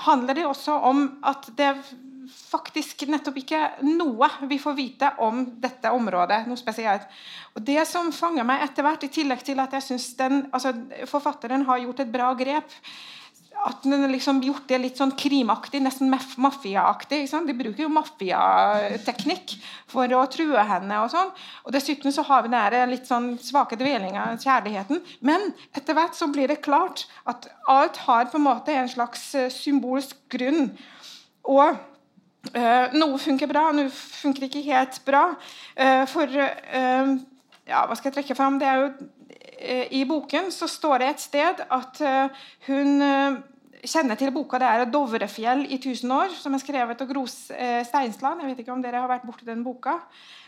[0.07, 1.71] handler det også om at det
[2.31, 6.45] faktisk nettopp ikke noe vi får vite om dette området.
[6.47, 7.07] noe spesielt.
[7.55, 10.13] Og Det som fanger meg etter hvert, i tillegg til at jeg synes
[10.51, 10.73] altså,
[11.05, 12.71] forfatteren har gjort et bra grep
[13.65, 17.23] at den liksom gjort det litt sånn krimaktig, nesten mafiaaktig.
[17.31, 19.55] De bruker jo mafiateknikk
[19.89, 20.99] for å true henne.
[21.01, 21.31] og sånn.
[21.65, 25.01] Og Dessuten så har vi den litt sånn svake dvelinga av kjærligheten.
[25.21, 29.33] Men etter hvert så blir det klart at alt har på en måte en slags
[29.35, 30.75] eh, symbolsk grunn.
[31.43, 31.77] Og
[32.95, 35.23] noe funker bra, noe funker ikke helt bra.
[35.79, 37.11] Uh, for øh,
[37.65, 38.59] ja, hva skal jeg trekke fram?
[38.61, 38.89] Det er jo
[39.95, 42.01] i boken så står det et sted at
[42.67, 42.99] hun
[43.89, 47.83] kjenner til boka det er 'Dovrefjell i tusen år', som er skrevet av Gros eh,
[47.85, 48.41] Steinsland.
[48.41, 49.99] Jeg vet ikke om dere har vært borti den boka.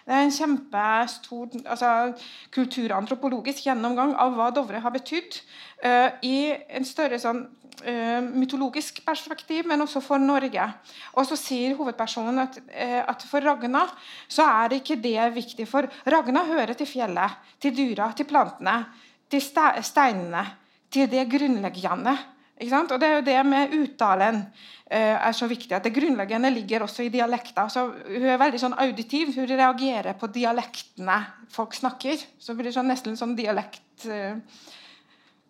[0.08, 2.14] Det er en kjempestor altså,
[2.56, 5.42] kulturantropologisk gjennomgang av hva Dovre har betydd.
[5.84, 7.42] Uh, I en større sånn,
[7.84, 10.70] uh, mytologisk perspektiv, men også for Norge.
[11.12, 13.84] Og så sier hovedpersonen at, uh, at, for Ragna
[14.32, 15.68] så er ikke det viktig.
[15.68, 18.80] For Ragna hører til fjellet, til dyra, til plantene,
[19.28, 20.48] til steinene.
[20.88, 22.16] Til det grunnleggende.
[22.58, 25.76] Og det er jo det med uttalen uh, er så viktig.
[25.76, 27.68] at Det grunnleggende ligger også i dialekter.
[27.70, 29.36] Så hun er veldig sånn auditiv.
[29.36, 31.20] Hun reagerer på dialektene
[31.54, 32.18] folk snakker.
[32.40, 34.08] Så blir det sånn, nesten sånn dialekt...
[34.10, 34.42] Uh,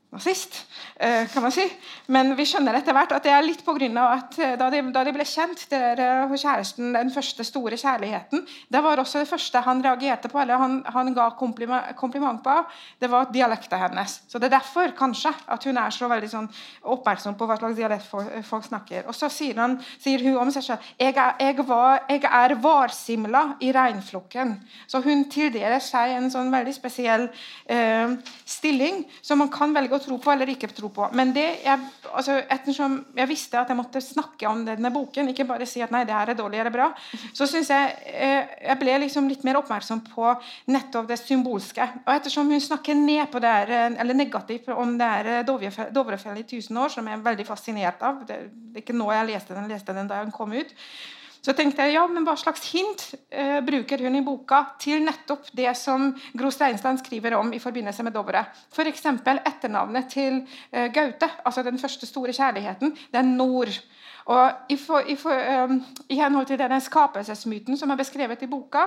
[0.10, 1.66] nazist, eh, kan man si.
[2.08, 4.03] Men vi skjønner etter hvert at det er litt pga.
[4.08, 8.45] at eh, da de, da de, ble kjent, der eh, kjæresten, den første store kjærligheten,
[8.72, 12.55] det var også det første han reagerte på, eller han, han ga kompliment, kompliment, på,
[13.01, 14.22] det var dialekten hennes.
[14.28, 16.47] Så det er derfor kanskje at hun er så veldig sånn,
[16.84, 18.08] oppmerksom på hva slags dialekt
[18.47, 19.08] folk, snakker.
[19.08, 22.55] Og så sier, han, sier hun om seg selv jeg er, jeg, var, jeg er
[22.64, 24.55] varsimla i regnflokken.
[24.88, 27.28] Så hun tildeler seg en sånn veldig spesiell
[27.68, 28.16] eh,
[28.47, 31.08] stilling som man kan velge å tro på eller ikke tro på.
[31.18, 35.48] Men det jeg, altså, ettersom jeg visste at jeg måtte snakke om denne boken, ikke
[35.50, 36.88] bare si at nei, det her er dårlig eller bra,
[37.36, 40.32] så syns jeg eh, jeg ble liksom litt mer oppmerksom på
[40.74, 41.89] nettopp det symbolske.
[42.06, 45.43] Og ettersom hun snakker ned på det her, eh, eller negativt om det her eh,
[45.48, 48.39] Dovrefjell i 1000 år, som jeg er veldig fascinert av Det,
[48.72, 50.74] det er ikke nå jeg leste den, leste den da den kom ut.
[51.48, 55.48] Så tenkte jeg, ja, men Hva slags hint eh, bruker hun i boka til nettopp
[55.56, 58.41] det som Gro Steinsland skriver om i forbindelse med Dovre?
[58.74, 59.06] F.eks.
[59.08, 60.41] etternavnet til
[60.74, 62.91] eh, Gaute, altså den første store kjærligheten.
[62.91, 63.72] Det er Nord.
[64.28, 65.78] Og i, for, i, for, eh,
[66.10, 68.84] i, henhold til denne skapelsesmyten som er beskrevet i boka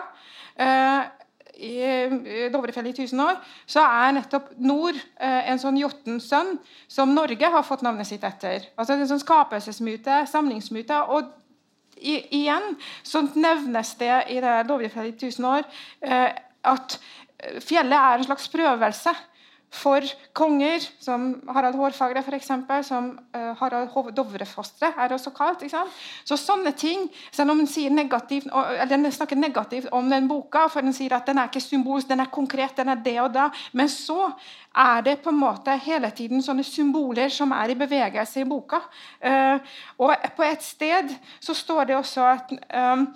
[0.60, 1.08] uh,
[1.56, 6.58] i Dovrefjell i 1000 år, så er nettopp Nord uh, en sånn Jottens-sønn
[6.88, 8.68] som Norge har fått navnet sitt etter.
[8.76, 11.00] Altså en sånn skapelsesmyte, samlingsmyte.
[11.08, 11.39] og
[12.00, 15.66] i, igjen så nevnes det i det Dovrefellet i 1000 år
[16.00, 16.30] eh,
[16.70, 16.98] at
[17.64, 19.14] fjellet er en slags prøvelse
[19.70, 20.02] for
[20.34, 22.48] konger, som Harald Hårfagre f.eks.,
[22.88, 25.62] som uh, Harald Dovrefostre er også kalt.
[26.26, 28.48] Så sånne ting, Selv om den, negativt,
[28.90, 32.20] den snakker negativt om den boka, for den sier at den er ikke symbolsk, den
[32.20, 34.32] er konkret, den er det og da, men så
[34.74, 38.82] er det på en måte hele tiden sånne symboler som er i bevegelse i boka.
[39.22, 39.58] Uh,
[40.02, 43.06] og på et sted så står det også at um,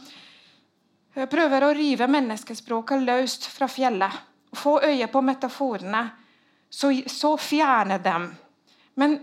[1.31, 4.23] prøver å rive menneskespråket løst fra fjellet.
[4.55, 6.11] Få øye på metaforene
[6.75, 8.29] så, så fjerne dem.
[8.99, 9.19] Men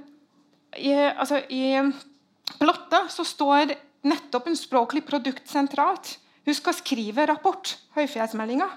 [0.77, 1.75] i, altså, i
[2.59, 3.73] Blotta så står
[4.07, 6.15] nettopp en språklig produkt sentralt.
[6.47, 8.69] Hun skal skrive rapport, høyfjellsmeldinga.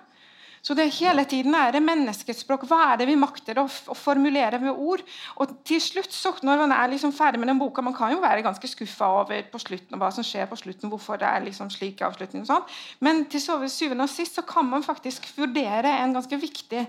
[0.65, 2.63] Så det hele tiden er det menneskets språk.
[2.71, 5.03] Hva er det vi makter å, å formulere med ord?
[5.37, 8.23] Og til slutt, så, når man er liksom ferdig med den boka Man kan jo
[8.23, 11.69] være ganske skuffa over på slutten, hva som skjer på slutten, hvorfor det er liksom
[11.73, 12.65] slik avslutning og sånn.
[13.05, 16.87] Men til syvende og sist så kan man faktisk vurdere en ganske viktig,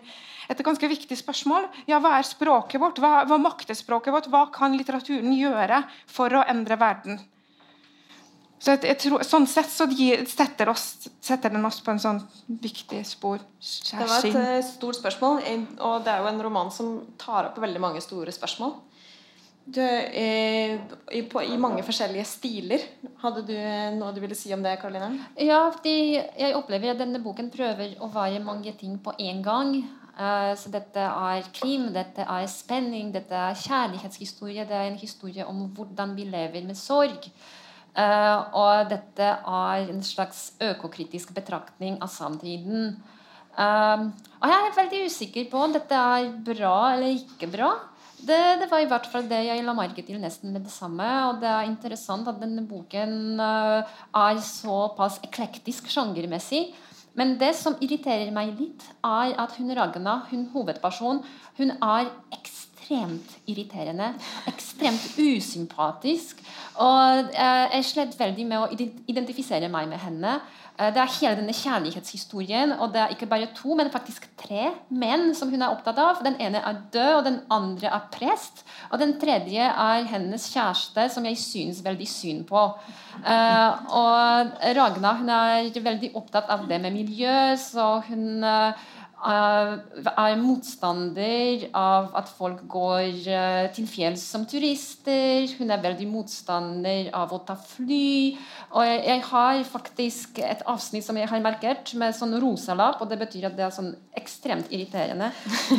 [0.47, 1.67] et ganske viktig spørsmål.
[1.91, 3.03] Ja, Hva er språket vårt?
[3.03, 4.31] Hva, hva makter språket vårt?
[4.31, 7.19] Hva kan litteraturen gjøre for å endre verden?
[8.59, 12.01] Så jeg, jeg tror, sånn sett så gir, setter, oss, setter, den oss på en
[12.01, 13.43] sånn viktig spor.
[13.59, 15.41] Det var et uh, stort spørsmål,
[15.83, 18.77] og det er jo en roman som tar opp veldig mange store spørsmål.
[19.65, 20.75] Du, eh,
[21.11, 22.83] i, på, I mange forskjellige stiler.
[23.23, 23.55] Hadde du
[23.97, 25.25] noe du ville si om det, Karoline?
[25.41, 29.79] Ja, jeg opplever at denne boken prøver å være mange ting på én gang.
[30.15, 34.67] Uh, så dette er krim, dette er spenning, dette er kjærlighetshistorie.
[34.69, 37.25] Det er en historie om hvordan vi lever med sorg.
[37.95, 42.97] Uh, og dette er en slags økokritisk betraktning av samtiden.
[43.55, 47.71] Uh, og jeg er veldig usikker på om dette er bra eller ikke bra.
[48.25, 51.07] Det, det, var i hvert fall det jeg la merke til nesten med det samme.
[51.29, 56.65] Og det er interessant at denne boken uh, er såpass eklektisk sjangermessig.
[57.15, 61.23] Men det som irriterer meg litt, er at hun Ragna, hun hovedperson,
[61.55, 62.11] hun er
[62.85, 64.13] ekstremt irriterende.
[64.47, 66.41] Ekstremt usympatisk.
[66.77, 68.69] Og eh, jeg slet veldig med å
[69.09, 70.35] identifisere meg med henne.
[70.77, 74.69] Eh, det er hele denne kjærlighetshistorien, og det er ikke bare to, men faktisk tre
[74.89, 76.21] menn som hun er opptatt av.
[76.25, 78.65] Den ene er død, og den andre er prest.
[78.91, 82.67] Og den tredje er hennes kjæreste, som jeg syns veldig synd på.
[83.15, 88.43] Uh, og Ragna hun er veldig opptatt av det med miljø, så hun
[89.23, 95.47] er motstander av at folk går eh, til fjells som turister.
[95.57, 98.35] Hun er veldig motstander av å ta fly.
[98.75, 103.09] Og jeg, har faktisk et avsnitt som jeg har markert med sånn rosa lapp, og
[103.09, 105.31] det betyr at det er sånn ekstremt irriterende.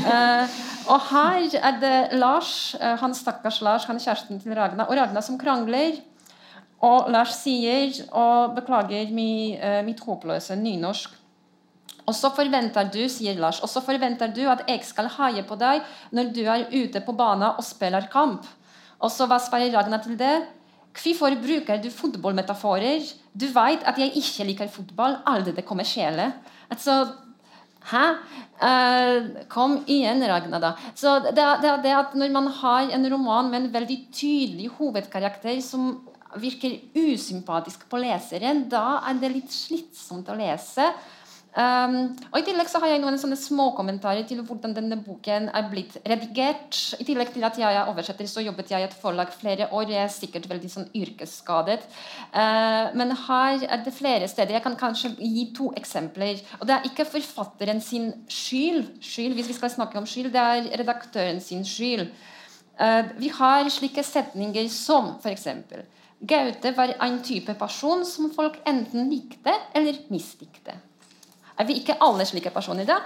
[0.07, 0.59] uh,
[0.93, 4.97] og her er det Lars, uh, han stakkars Lars, han er kjæresten til Ragna, og
[4.99, 6.01] Ragna som krangler.
[6.87, 11.16] Og Lars sier, og beklager mi, uh, mitt håpløse nynorsk
[12.07, 15.59] og så forventer du sier Lars, og så forventer du at jeg skal heie på
[15.59, 15.83] deg
[16.15, 18.47] når du er ute på banen og spiller kamp.
[19.03, 20.37] Og så hva svarer Ragna til det?
[20.97, 23.05] Hvorfor bruker du fotballmetaforer?
[23.37, 25.19] Du vet at jeg ikke liker fotball.
[25.29, 26.31] Aldri det kommer sjele.
[26.73, 27.05] Altså,
[27.87, 28.07] Hæ?
[28.57, 30.73] Uh, kom igjen, Ragna, da.
[30.97, 35.61] Så det, det, det at Når man har en roman med en veldig tydelig hovedkarakter
[35.63, 35.93] som
[36.41, 40.89] virker usympatisk på leseren, da er det litt slitsomt å lese.
[41.57, 45.69] Um, og I tillegg så har jeg noen sånne småkommentarer til hvordan denne boken er
[45.71, 46.77] blitt redigert.
[47.01, 49.87] I tillegg til at jeg er oversetter, så jobbet jeg i et forlag flere år.
[49.89, 51.79] Jeg er sikkert veldig sånn yrkesskadet.
[52.35, 54.59] Uh, men her er det flere steder.
[54.59, 56.43] Jeg kan kanskje gi to eksempler.
[56.61, 60.43] Og det er ikke forfatteren sin skyld, skyld hvis vi skal snakke om skyld, det
[60.43, 62.11] er redaktøren sin skyld.
[62.77, 65.49] Uh, vi har slike setninger som f.eks.
[66.21, 70.77] Gaute var en type person som folk enten likte eller mislikte.
[71.57, 72.99] Er vi ikke alle slike personer da?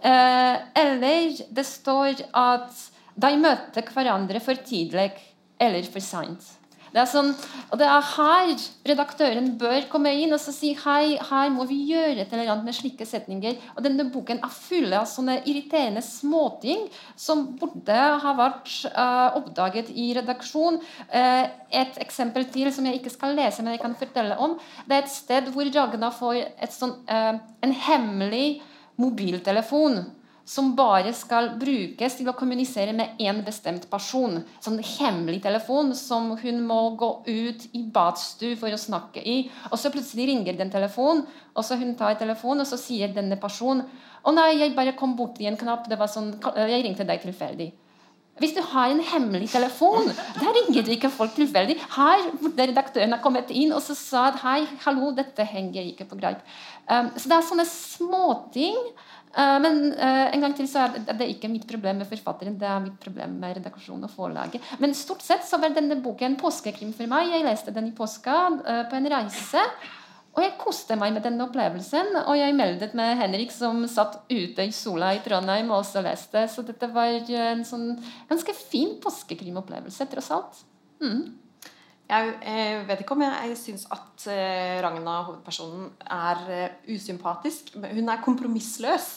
[0.00, 2.86] Eh, eller det står at
[3.20, 5.10] de møter hverandre for tidlig
[5.60, 6.46] eller for seint.
[6.90, 7.30] Det er sånn,
[7.78, 8.48] det er her
[8.90, 12.76] redaktøren bør komme inn og si hei, her må vi gjøre et eller annet med
[12.76, 13.58] slike setninger.
[13.76, 19.92] Og denne boken er full av sånne irriterende småting som burde ha vært uh, oppdaget
[19.94, 20.80] i redaksjon.
[21.12, 24.58] Uh, et eksempel til som jeg ikke skal lese, men jeg kan fortelle om.
[24.86, 26.42] Det er et sted hvor Ragna får
[26.74, 28.60] sånt, uh, en hemmelig
[29.00, 30.02] mobiltelefon
[30.44, 34.40] som bare skal brukes til å kommunisere med én bestemt person.
[34.62, 39.42] Sånn hemmelig telefon som hun må gå ut i badstue for å snakke i.
[39.70, 43.38] Og så plutselig ringer den telefonen, og så hun tar telefonen, og så sier denne
[43.40, 43.86] personen
[44.20, 47.70] å nei, jeg bare kom borti en knapp, det var sånn, jeg ringte deg tilfeldig.
[48.40, 50.06] Hvis du har en hemmelig telefon,
[50.40, 51.76] da ringer du ikke folk tilfeldig.
[51.92, 56.06] Her burde redaktøren ha kommet inn og så sa at hei, hallo, dette henger ikke
[56.08, 56.40] på greip.
[56.88, 58.78] Um, så det er sånne småting
[59.62, 62.82] men uh, en gang til så er det, ikke mitt problem med forfatteren, det er
[62.82, 64.64] mitt problem med redaksjonen og forlaget.
[64.82, 67.30] Men stort sett så var denne boken en påskekrim for meg.
[67.30, 69.64] Jeg leste den i påska uh, på en reise.
[70.30, 72.14] Og jeg koste meg med denne opplevelsen.
[72.22, 76.44] Og jeg meldet med Henrik, som satt ute i sola i Trondheim og også leste.
[76.50, 77.92] Så dette var en sånn
[78.30, 80.60] ganske fin påskekrimopplevelse, tross alt.
[81.02, 81.24] Mm.
[82.10, 86.40] Jeg, jeg, vet ikke om jeg, jeg syns at uh, Ragna, hovedpersonen, er
[86.90, 87.74] usympatisk, usympatisk.
[87.94, 89.10] Hun er kompromissløs.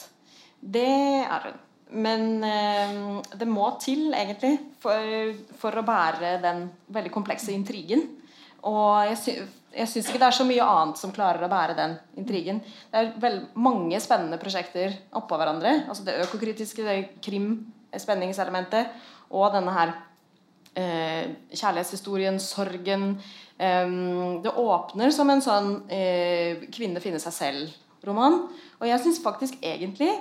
[0.64, 0.90] Det
[1.26, 1.62] er hun.
[1.94, 2.94] men eh,
[3.38, 8.08] det må til, egentlig, for, for å bære den veldig komplekse intrigen.
[8.66, 9.36] Og jeg, sy
[9.92, 12.64] syns ikke det er så mye annet som klarer å bære den intrigen.
[12.90, 15.84] Det er vel mange spennende prosjekter oppå hverandre.
[15.90, 17.52] Altså det økokritiske, det krim,
[17.94, 18.90] spenningselementet,
[19.34, 20.02] og denne her eh,
[20.76, 23.18] kjærlighetshistorien, sorgen.
[23.58, 23.94] Eh,
[24.44, 28.42] det åpner som en sånn eh, kvinne finner seg selv-roman.
[28.82, 30.12] Og jeg syns faktisk egentlig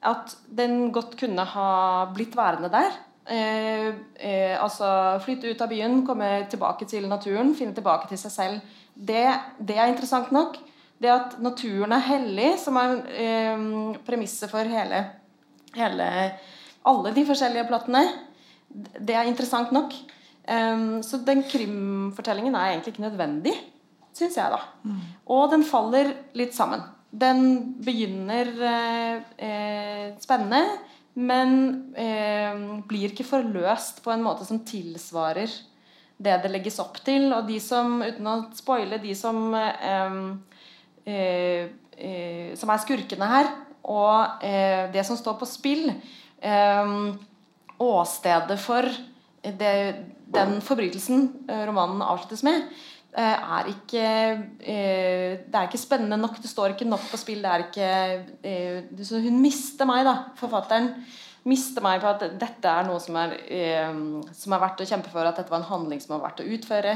[0.00, 1.70] at den godt kunne ha
[2.14, 2.90] blitt værende der.
[3.30, 8.32] Eh, eh, altså flytte ut av byen, komme tilbake til naturen, finne tilbake til seg
[8.34, 8.78] selv.
[8.94, 9.26] Det,
[9.60, 10.56] det er interessant nok.
[11.00, 13.62] Det at naturen er hellig, som er eh,
[14.04, 15.04] premisset for hele,
[15.76, 16.08] hele,
[16.90, 18.02] alle de forskjellige plottene,
[18.70, 19.94] det er interessant nok.
[20.50, 23.52] Um, så den krimfortellingen er egentlig ikke nødvendig,
[24.16, 24.62] syns jeg, da.
[24.82, 25.02] Mm.
[25.30, 26.82] Og den faller litt sammen.
[27.10, 27.42] Den
[27.82, 30.62] begynner eh, eh spennende
[31.18, 31.56] men
[31.98, 35.50] eh, blir ikke forløst på en måte som tilsvarer
[36.20, 37.30] det det legges opp til.
[37.34, 40.14] Og de som, uten å spoile, de som eh,
[41.08, 41.66] eh,
[41.96, 43.50] eh som er skurkene her,
[43.90, 46.94] og eh, det som står på spill eh,
[47.80, 48.86] Åstedet for
[49.40, 49.74] det,
[50.28, 52.66] den forbrytelsen romanen avsluttes med,
[53.10, 54.02] Eh, er ikke
[54.62, 56.38] eh, Det er ikke spennende nok.
[56.38, 57.42] Det står ikke nok på spill.
[57.42, 57.88] Det er ikke
[58.46, 60.92] eh, Så hun mister meg, da, forfatteren.
[61.50, 63.32] Mister meg på at dette er noe som er,
[64.36, 65.24] som er verdt å kjempe for.
[65.24, 66.92] At dette var en handling som var verdt å utføre.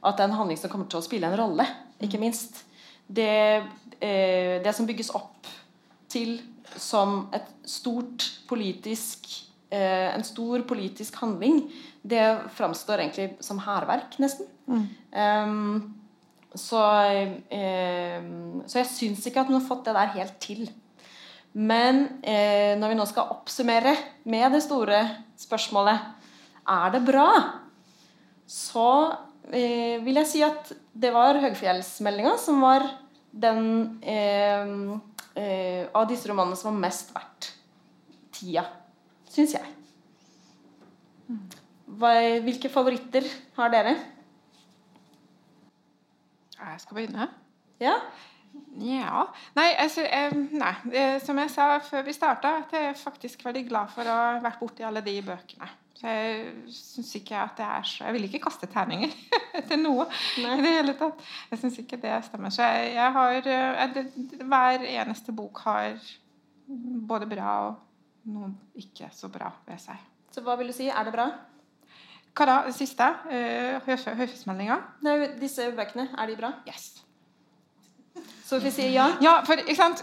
[0.00, 1.66] At det er en handling som kommer til å spille en rolle,
[2.00, 2.62] ikke minst.
[3.04, 3.60] Det,
[4.00, 5.50] det som bygges opp
[6.10, 6.38] til
[6.80, 9.28] som et stort politisk
[9.72, 11.62] en stor politisk handling,
[12.02, 12.22] det
[12.56, 14.48] framstår egentlig som hærverk, nesten.
[14.66, 14.84] Mm.
[15.16, 15.94] Um,
[16.54, 16.82] så,
[17.48, 20.66] um, så, jeg syns ikke at hun har fått det der helt til.
[21.52, 23.92] Men eh, når vi nå skal oppsummere
[24.32, 25.02] med det store
[25.40, 26.00] spørsmålet
[26.72, 27.28] er det bra,
[28.48, 28.88] så
[29.50, 32.86] eh, vil jeg si at det var Høgfjellsmeldinga som var
[33.32, 34.72] den eh,
[35.36, 37.50] eh, av disse romanene som var mest verdt
[38.32, 38.64] tida,
[39.32, 39.68] syns jeg.
[42.42, 43.26] Hvilke favoritter
[43.56, 43.96] har dere?
[46.62, 47.28] Jeg skal begynne?
[47.82, 47.96] Ja.
[48.80, 49.26] Ja.
[49.56, 50.72] Nei, altså, eh, nei,
[51.24, 54.34] som jeg sa før vi starta, at jeg er faktisk veldig glad for å ha
[54.44, 55.68] vært borti alle de bøkene.
[55.96, 59.12] Så jeg syns ikke at det er så Jeg vil ikke kaste terninger
[59.68, 60.06] til noe
[60.40, 60.56] nei.
[60.56, 61.20] i det hele tatt.
[61.52, 62.50] Jeg syns ikke det stemmer.
[62.50, 64.06] Så jeg, jeg har jeg,
[64.40, 66.00] Hver eneste bok har
[67.08, 67.91] både bra og
[68.30, 70.00] noe ikke så bra ved seg.
[70.32, 70.88] Så hva vil du si?
[70.88, 71.28] Er det bra?
[72.32, 72.58] Hva da?
[72.66, 73.06] Det siste?
[73.28, 74.78] Uh, Høfesmeldinga?
[75.40, 76.52] Disse bøkene, er de bra?
[76.68, 77.02] Yes.
[78.52, 79.06] Så vi sier ja?
[79.24, 80.02] Ja, for ikke sant?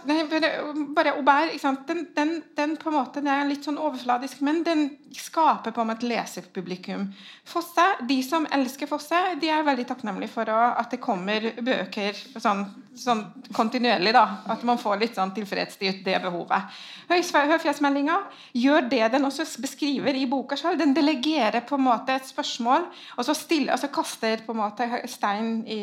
[0.96, 1.52] bare Aubert
[1.86, 5.84] den, den, den, på en måte, den er litt sånn overfladisk, men den skaper på
[5.84, 7.08] måte et lesepublikum.
[7.46, 12.18] Fosse, De som elsker Fosse, de er veldig takknemlige for å, at det kommer bøker
[12.42, 12.66] sånn,
[12.98, 13.24] sånn,
[13.54, 14.14] kontinuerlig.
[14.18, 16.82] da, At man får litt sånn tilfredsstilt det behovet.
[17.10, 18.18] Høfjellsmeldinga
[18.54, 20.82] gjør det den også beskriver i boka selv.
[20.82, 24.62] Den delegerer på en måte et spørsmål, og så, stiller, og så kaster på en
[24.62, 25.82] måte stein i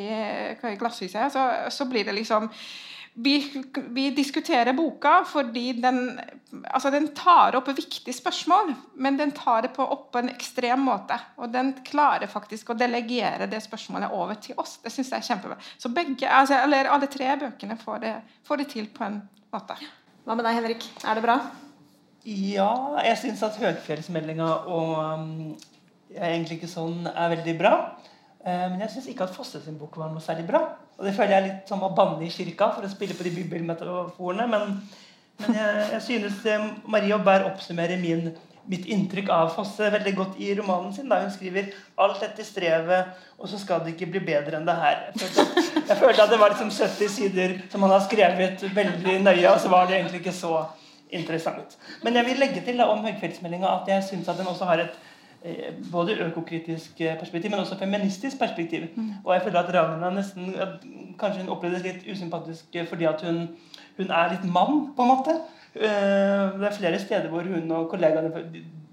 [0.79, 1.31] glasshuset.
[1.35, 2.51] Så, så blir det liksom
[3.19, 6.21] vi, vi, diskuterer boka fordi den,
[6.69, 10.85] altså den tar opp viktige spørsmål, men den tar det på, opp på en ekstrem
[10.85, 11.17] måte.
[11.41, 14.77] Og den klarer faktisk å delegere det spørsmålet over til oss.
[14.85, 15.57] Det synes jeg er kjempebra.
[15.81, 19.23] Så begge, altså, eller alle tre bøkene får det, får det, til på en
[19.55, 19.81] måte.
[20.27, 20.89] Hva med deg, Henrik?
[21.07, 21.41] Er det bra?
[22.27, 25.29] Ja, jeg syns at Høgfjellsmeldinga og um,
[26.13, 27.77] er egentlig ikke sånn er veldig bra.
[28.45, 30.67] Uh, men jeg syns ikke at Fosse sin bok var noe særlig bra.
[30.97, 33.35] Og det føler jeg litt som å banne i kirka for å spille på de
[33.37, 34.47] bibelmetaforene.
[34.49, 34.77] Men,
[35.43, 38.31] men jeg, jeg, synes eh, Marie Aubert oppsummerer min,
[38.71, 41.11] mitt inntrykk av Fosse veldig godt i romanen sin.
[41.13, 41.69] da Hun skriver
[42.01, 45.05] 'alt dette strevet, og så skal det ikke bli bedre enn det her'.
[45.87, 49.61] Jeg følte, at det var liksom 70 sider som han har skrevet veldig nøye, og
[49.61, 50.65] så var det egentlig ikke så
[51.11, 51.77] interessant.
[52.03, 54.83] Men jeg vil legge til da, om høgfjellsmeldinga at jeg syns at den også har
[54.83, 54.97] et
[55.93, 58.87] både økokritisk eh, perspektiv, men også feministisk perspektiv.
[58.97, 59.11] Mm.
[59.25, 60.55] Og jeg føler at Ragna nesten
[61.17, 63.47] Kanskje hun opplevdes litt usympatisk eh, fordi at hun,
[63.97, 65.37] hun, er litt mann, på en måte.
[65.77, 65.89] Det
[66.65, 68.31] er flere steder hvor hun og kollegaene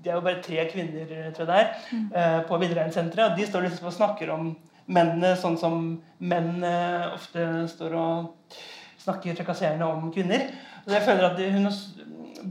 [0.04, 2.10] Det er jo bare tre kvinner tror jeg det er, mm.
[2.48, 3.32] på Villreinsenteret.
[3.32, 4.50] Og de står liksom og snakker om
[4.92, 5.78] mennene sånn som
[6.20, 6.66] menn
[7.14, 8.58] ofte står og
[9.00, 10.50] snakker trakasserende om kvinner.
[10.84, 11.72] Så jeg føler at hun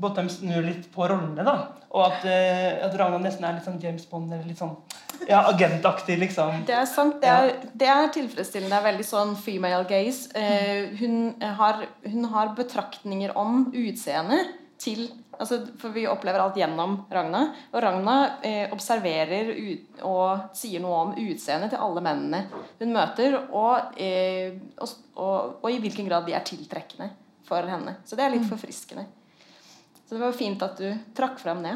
[0.01, 1.45] Bottom snur litt på rollene.
[1.45, 1.57] da
[1.93, 4.77] Og at, uh, at Ragna nesten er litt sånn James Bond eller litt sånn
[5.29, 6.17] ja, agentaktig.
[6.19, 7.21] liksom Det er sant.
[7.23, 8.73] Det er, det er tilfredsstillende.
[8.73, 10.33] Det er veldig sånn female gaze.
[10.37, 11.21] Uh, hun,
[11.61, 15.07] har, hun har betraktninger om utseendet til
[15.39, 17.43] altså, For vi opplever alt gjennom Ragna.
[17.73, 18.17] Og Ragna
[18.47, 22.45] eh, observerer ut, og sier noe om utseendet til alle mennene
[22.81, 27.11] hun møter, og, eh, og, og, og, i hvilken grad de er tiltrekkende
[27.47, 27.99] for henne.
[28.07, 29.07] Så det er litt forfriskende.
[30.13, 31.73] Så det var fint at du trakk fram det.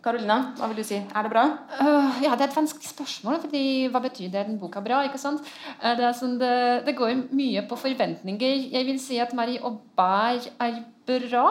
[0.00, 0.96] Karolina, hva vil du si?
[0.96, 1.42] Er det bra?
[1.76, 3.36] Uh, ja, Det er et vanskelig spørsmål.
[3.42, 5.02] fordi Hva betyr det den boka bra?
[5.04, 5.44] ikke sant?
[5.76, 8.64] Uh, det, sånn, det, det, går mye på forventninger.
[8.72, 11.44] Jeg vil si at Marie Aubert er bra.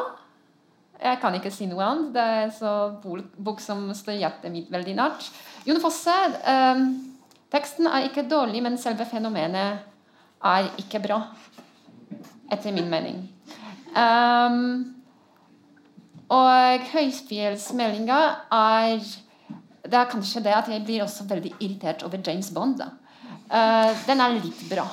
[0.97, 2.09] Jeg kan ikke si noe annet.
[2.17, 5.29] Det er en bok som står hjertet mitt veldig nært.
[5.69, 6.87] Jon Fosse Uh,
[7.53, 9.85] Teksten er ikke dårlig, men selve fenomenet
[10.41, 11.21] er ikke bra.
[12.49, 13.27] Etter min mening.
[13.93, 14.98] Um,
[16.29, 18.19] og høyfjellsmeldinga
[18.53, 19.03] er
[19.89, 22.81] Det er kanskje det at jeg blir også veldig irritert over James Bond.
[23.49, 24.85] Uh, den er litt bra.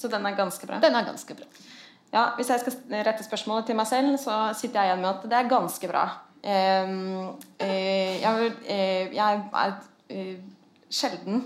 [0.00, 0.80] Så den er ganske bra?
[0.82, 1.46] Den er ganske bra.
[2.10, 5.28] Ja, Hvis jeg skal rette spørsmålet til meg selv, så sitter jeg igjen med at
[5.30, 6.04] det er ganske bra.
[6.40, 10.40] Uh, uh, jeg, uh, jeg, er
[10.90, 11.44] sjelden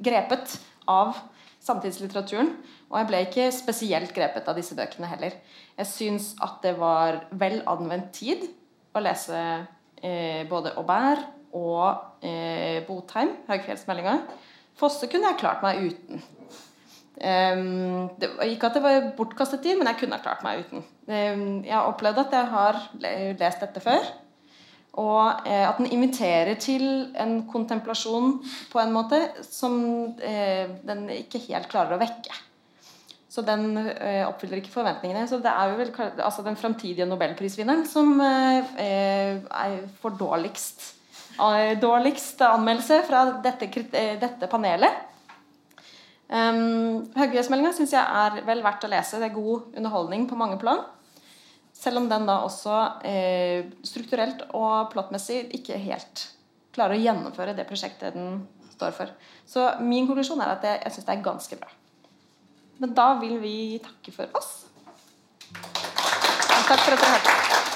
[0.00, 0.54] grepet
[0.88, 1.18] av
[1.60, 2.54] samtidslitteraturen.
[2.88, 5.34] Og jeg ble ikke spesielt grepet av disse bøkene heller.
[5.76, 8.46] Jeg syns at det var vel anvendt tid
[8.96, 9.40] å lese
[10.00, 11.26] eh, både Aubert
[11.56, 14.16] og eh, Botheim, Høgfjellsmeldinga.
[14.78, 16.24] Fosse kunne jeg klart meg uten.
[17.18, 20.84] Um, det, ikke at det var bortkastet tid, men jeg kunne ha klart meg uten.
[21.10, 22.78] Um, jeg har opplevd at jeg har
[23.40, 24.06] lest dette før.
[24.98, 26.84] Og eh, at den inviterer til
[27.18, 28.38] en kontemplasjon
[28.72, 29.76] på en måte som
[30.24, 32.34] eh, den ikke helt klarer å vekke.
[33.38, 35.28] Så den eh, oppfyller ikke forventningene.
[35.30, 35.92] Så det er jo vel
[36.26, 40.86] altså den framtidige nobelprisvinneren som eh, får dårligst,
[41.38, 45.04] eh, dårligst anmeldelse fra dette, eh, dette panelet.
[46.28, 49.22] Um, Høyhetsmeldinga syns jeg er vel verdt å lese.
[49.22, 50.82] Det er god underholdning på mange plan.
[51.78, 56.26] Selv om den da også eh, strukturelt og plottmessig ikke helt
[56.74, 58.42] klarer å gjennomføre det prosjektet den
[58.74, 59.18] står for.
[59.46, 61.77] Så min konklusjon er at jeg, jeg syns det er ganske bra.
[62.78, 64.52] Men da vil vi takke for oss.
[66.68, 67.67] takk for at dere hørte.